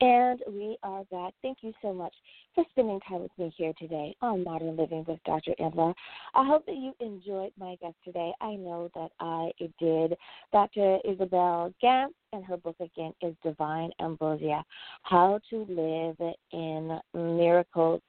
And 0.02 0.42
we 0.48 0.78
are 0.84 1.04
back. 1.12 1.34
Thank 1.42 1.58
you 1.62 1.74
so 1.82 1.94
much 1.94 2.14
for 2.56 2.64
spending 2.72 3.02
time 3.02 3.24
with 3.24 3.32
me 3.38 3.54
here 3.58 3.74
today 3.78 4.16
on 4.22 4.46
Modern 4.46 4.78
Living 4.78 5.04
with 5.06 5.20
Dr. 5.26 5.54
Angela. 5.60 5.94
I 6.34 6.46
hope 6.48 6.66
that 6.68 6.78
you 6.78 6.94
enjoyed 7.02 7.52
my 7.60 7.76
guest 7.82 7.96
today. 8.06 8.32
I 8.40 8.56
know 8.56 8.90
that 8.96 9.12
I 9.20 9.52
did. 9.78 10.16
Dr. 10.54 11.00
Yzabel 11.06 11.74
Gance, 11.82 12.14
and 12.32 12.46
her 12.46 12.56
book 12.56 12.78
again 12.80 13.14
is 13.22 13.36
Divine 13.44 13.92
Ambrosia 14.00 14.64
How 15.04 15.42
to 15.50 15.66
Live 15.68 16.34
in 16.54 16.98
Miracles. 17.14 18.02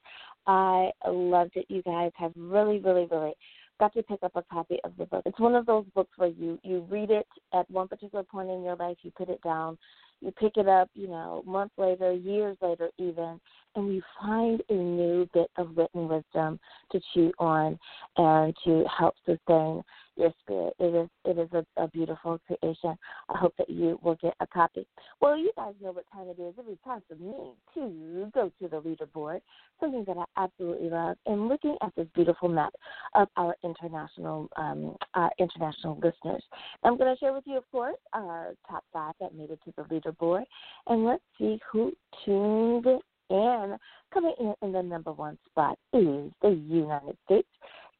I 0.46 0.92
loved 1.08 1.56
it. 1.56 1.66
You 1.68 1.82
guys 1.82 2.12
have 2.14 2.32
really, 2.36 2.78
really, 2.78 3.08
really 3.10 3.34
got 3.80 3.94
to 3.94 4.02
pick 4.02 4.22
up 4.22 4.36
a 4.36 4.42
copy 4.42 4.78
of 4.84 4.92
the 4.98 5.06
book. 5.06 5.22
It's 5.24 5.40
one 5.40 5.54
of 5.54 5.64
those 5.66 5.86
books 5.94 6.10
where 6.16 6.28
you 6.28 6.58
you 6.62 6.86
read 6.90 7.10
it 7.10 7.26
at 7.52 7.68
one 7.70 7.88
particular 7.88 8.22
point 8.22 8.50
in 8.50 8.62
your 8.62 8.76
life, 8.76 8.98
you 9.02 9.10
put 9.10 9.30
it 9.30 9.42
down, 9.42 9.78
you 10.20 10.30
pick 10.32 10.52
it 10.56 10.68
up, 10.68 10.90
you 10.94 11.08
know, 11.08 11.42
months 11.46 11.74
later, 11.78 12.12
years 12.12 12.58
later, 12.60 12.90
even, 12.98 13.40
and 13.74 13.94
you 13.94 14.02
find 14.20 14.62
a 14.68 14.74
new 14.74 15.26
bit 15.32 15.50
of 15.56 15.76
written 15.76 16.08
wisdom 16.08 16.60
to 16.92 17.00
chew 17.14 17.32
on 17.38 17.78
and 18.18 18.54
to 18.64 18.84
help 18.98 19.14
sustain 19.24 19.82
your 20.20 20.32
spirit. 20.40 20.74
It 20.78 20.94
is 20.94 21.08
it 21.24 21.38
is 21.38 21.48
a, 21.52 21.82
a 21.82 21.88
beautiful 21.88 22.38
creation. 22.46 22.96
I 23.28 23.38
hope 23.38 23.54
that 23.58 23.70
you 23.70 23.98
will 24.02 24.16
get 24.16 24.34
a 24.40 24.46
copy. 24.46 24.86
Well, 25.20 25.36
you 25.36 25.50
guys 25.56 25.74
know 25.82 25.92
what 25.92 26.04
time 26.12 26.28
it 26.28 26.40
is. 26.40 26.54
It 26.58 26.70
is 26.70 26.78
time 26.84 27.02
for 27.08 27.14
me 27.16 27.52
to 27.74 28.30
go 28.32 28.52
to 28.60 28.68
the 28.68 28.80
leaderboard, 28.80 29.40
something 29.80 30.04
that 30.06 30.16
I 30.16 30.24
absolutely 30.44 30.90
love, 30.90 31.16
and 31.26 31.48
looking 31.48 31.76
at 31.82 31.92
this 31.96 32.06
beautiful 32.14 32.48
map 32.48 32.72
of 33.14 33.28
our 33.36 33.56
international 33.64 34.48
um, 34.56 34.96
our 35.14 35.30
international 35.38 35.94
listeners. 35.96 36.42
I'm 36.84 36.96
going 36.96 37.12
to 37.12 37.18
share 37.18 37.32
with 37.32 37.44
you, 37.46 37.56
of 37.56 37.70
course, 37.72 37.96
our 38.12 38.54
top 38.68 38.84
five 38.92 39.14
that 39.20 39.34
made 39.34 39.50
it 39.50 39.60
to 39.64 39.72
the 39.76 39.82
leaderboard, 39.84 40.44
and 40.86 41.04
let's 41.04 41.22
see 41.38 41.58
who 41.72 41.92
tuned 42.24 42.86
in. 43.30 43.76
Coming 44.12 44.34
in 44.40 44.54
in 44.62 44.72
the 44.72 44.82
number 44.82 45.12
one 45.12 45.38
spot 45.48 45.78
is 45.92 46.32
the 46.42 46.50
United 46.50 47.16
States. 47.24 47.48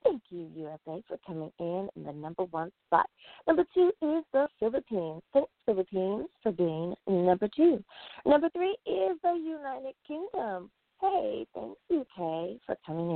Thank 0.02 0.22
you, 0.30 0.50
USA, 0.54 1.02
for 1.06 1.18
coming 1.26 1.52
in 1.58 1.88
in 1.94 2.04
the 2.04 2.12
number 2.12 2.44
one 2.44 2.72
spot. 2.86 3.06
Number 3.46 3.64
two 3.74 3.92
is 4.00 4.24
the 4.32 4.48
Philippines. 4.58 5.22
Thanks, 5.32 5.50
Philippines, 5.66 6.28
for 6.42 6.52
being 6.52 6.94
number 7.06 7.48
two. 7.54 7.82
Number 8.24 8.48
three 8.50 8.76
is 8.86 9.18
the 9.22 9.34
United 9.34 9.94
Kingdom. 10.06 10.70
Hey, 11.00 11.46
thanks, 11.54 11.80
UK, 11.90 12.60
for 12.66 12.76
coming 12.86 13.10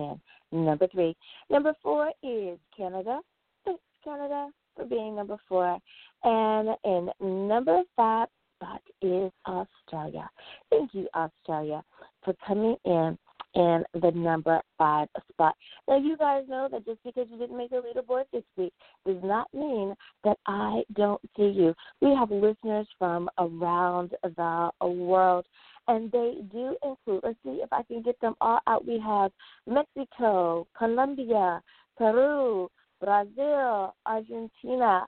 in. 0.52 0.64
Number 0.64 0.86
three. 0.88 1.16
Number 1.50 1.74
four 1.82 2.12
is 2.22 2.58
Canada. 2.76 3.20
Thanks, 3.64 3.82
Canada, 4.02 4.48
for 4.76 4.84
being 4.84 5.16
number 5.16 5.38
four. 5.48 5.78
And 6.22 6.70
in 6.84 7.48
number 7.48 7.82
five 7.96 8.28
spot 8.56 8.82
is 9.02 9.30
Australia. 9.46 10.28
Thank 10.70 10.94
you, 10.94 11.08
Australia, 11.14 11.82
for 12.24 12.34
coming 12.46 12.76
in 12.84 13.18
in 13.54 13.84
the 14.00 14.10
number 14.12 14.60
five 14.76 15.08
spot. 15.30 15.54
Now, 15.88 15.98
you 15.98 16.16
guys 16.16 16.44
know 16.48 16.68
that 16.70 16.84
just 16.84 17.02
because 17.04 17.26
you 17.30 17.38
didn't 17.38 17.56
make 17.56 17.70
the 17.70 17.76
leaderboard 17.76 18.24
this 18.32 18.42
week 18.56 18.72
does 19.06 19.22
not 19.22 19.52
mean 19.54 19.94
that 20.24 20.38
I 20.46 20.82
don't 20.94 21.20
see 21.36 21.48
you. 21.48 21.74
We 22.00 22.14
have 22.14 22.30
listeners 22.30 22.86
from 22.98 23.28
around 23.38 24.12
the 24.22 24.70
world, 24.82 25.46
and 25.86 26.10
they 26.10 26.38
do 26.50 26.76
include, 26.82 27.20
let's 27.22 27.38
see 27.44 27.60
if 27.62 27.72
I 27.72 27.82
can 27.84 28.02
get 28.02 28.20
them 28.20 28.34
all 28.40 28.60
out. 28.66 28.86
We 28.86 28.98
have 29.00 29.30
Mexico, 29.66 30.66
Colombia, 30.76 31.62
Peru, 31.96 32.68
Brazil, 33.00 33.94
Argentina, 34.06 35.06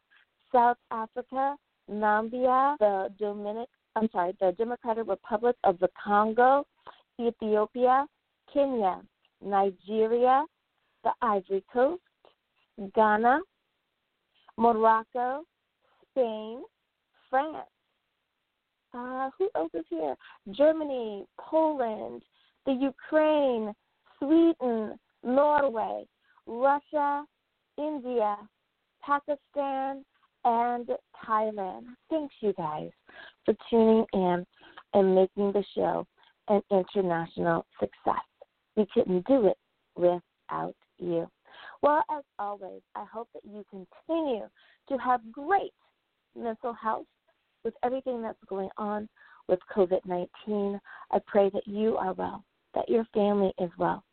South 0.53 0.77
Africa, 0.91 1.57
Namibia, 1.91 2.77
the 2.79 3.09
Dominic, 3.19 3.69
I'm 3.97 4.09
sorry, 4.13 4.37
the 4.41 4.53
Democratic 4.59 5.09
Republic 5.09 5.57
of 5.65 5.79
the 5.79 5.89
Congo, 6.03 6.65
Ethiopia, 7.21 8.07
Kenya, 8.53 9.01
Nigeria, 9.43 10.45
the 11.05 11.11
Ivory 11.23 11.65
Coast, 11.73 12.03
Ghana, 12.95 13.41
Morocco, 14.57 15.45
Spain, 16.11 16.63
France. 17.31 17.69
Uh, 18.95 19.31
who 19.39 19.51
else 19.55 19.71
is 19.75 19.85
here? 19.91 20.17
Germany, 20.53 21.27
Poland, 21.39 22.23
the 22.65 22.73
Ukraine, 22.73 23.75
Sweden, 24.19 24.99
Norway, 25.23 26.07
Russia, 26.47 27.25
India, 27.77 28.37
Pakistan, 29.03 30.05
and 30.45 30.89
Thailand. 31.27 31.85
Thanks, 32.09 32.35
you 32.41 32.53
guys, 32.55 32.91
for 33.45 33.55
tuning 33.69 34.07
in 34.13 34.47
and 34.95 35.15
making 35.15 35.53
the 35.53 35.65
show 35.75 36.07
an 36.49 36.63
international 36.71 37.67
success. 37.79 38.23
We 38.77 38.87
couldn't 38.93 39.27
do 39.27 39.47
it 39.47 39.57
without 39.97 40.75
you. 40.99 41.29
Well, 41.83 42.03
as 42.11 42.25
always, 42.39 42.83
I 42.95 43.05
hope 43.05 43.29
that 43.35 43.45
you 43.45 43.65
continue 43.71 44.49
to 44.89 44.97
have 44.99 45.33
great 45.33 45.73
mental 46.37 46.73
health 46.73 47.07
with 47.65 47.75
everything 47.83 48.23
that's 48.23 48.39
going 48.49 48.69
on 48.77 49.09
with 49.49 49.59
COVID 49.75 50.05
19. 50.05 50.81
I 51.11 51.19
pray 51.27 51.51
that 51.51 51.67
you 51.67 51.97
are 51.97 52.13
well, 52.13 52.45
that 52.75 52.89
your 52.89 53.05
family 53.15 53.53
is 53.59 53.71
well. 53.79 54.05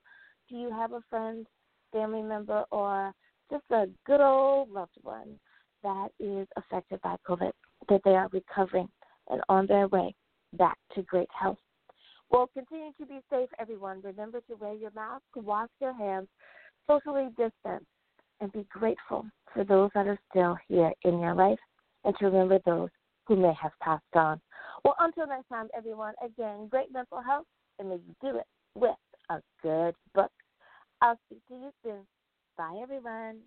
Do 0.49 0.55
you 0.55 0.71
have 0.71 0.93
a 0.93 1.01
friend, 1.09 1.45
family 1.91 2.21
member, 2.21 2.63
or 2.71 3.13
just 3.51 3.63
a 3.71 3.87
good 4.05 4.21
old 4.21 4.71
loved 4.71 4.97
one 5.01 5.39
that 5.83 6.09
is 6.19 6.47
affected 6.55 7.01
by 7.01 7.15
COVID, 7.27 7.51
that 7.89 8.01
they 8.05 8.15
are 8.15 8.29
recovering 8.31 8.89
and 9.29 9.41
on 9.49 9.67
their 9.67 9.87
way 9.87 10.15
back 10.53 10.77
to 10.95 11.01
great 11.03 11.29
health? 11.37 11.57
Well, 12.33 12.49
continue 12.51 12.91
to 12.99 13.05
be 13.05 13.19
safe, 13.29 13.49
everyone. 13.59 14.01
Remember 14.01 14.41
to 14.49 14.55
wear 14.55 14.73
your 14.73 14.89
mask, 14.95 15.21
wash 15.35 15.69
your 15.79 15.93
hands, 15.93 16.27
socially 16.87 17.27
distance, 17.37 17.85
and 18.41 18.51
be 18.51 18.65
grateful 18.71 19.27
for 19.53 19.63
those 19.63 19.91
that 19.93 20.07
are 20.07 20.19
still 20.31 20.57
here 20.67 20.91
in 21.03 21.19
your 21.19 21.35
life 21.35 21.59
and 22.03 22.15
to 22.17 22.25
remember 22.25 22.57
those 22.65 22.89
who 23.27 23.35
may 23.35 23.53
have 23.61 23.71
passed 23.83 24.01
on. 24.15 24.41
Well, 24.83 24.95
until 24.99 25.27
next 25.27 25.47
time, 25.47 25.67
everyone, 25.77 26.15
again, 26.25 26.69
great 26.69 26.91
mental 26.91 27.21
health, 27.21 27.45
and 27.77 27.89
may 27.89 27.97
you 27.97 28.15
do 28.19 28.39
it 28.39 28.47
with 28.73 28.95
a 29.29 29.39
good 29.61 29.93
book. 30.15 30.31
I'll 31.03 31.19
speak 31.27 31.45
to 31.49 31.53
you 31.53 31.71
soon. 31.83 32.07
Bye, 32.57 32.79
everyone. 32.81 33.41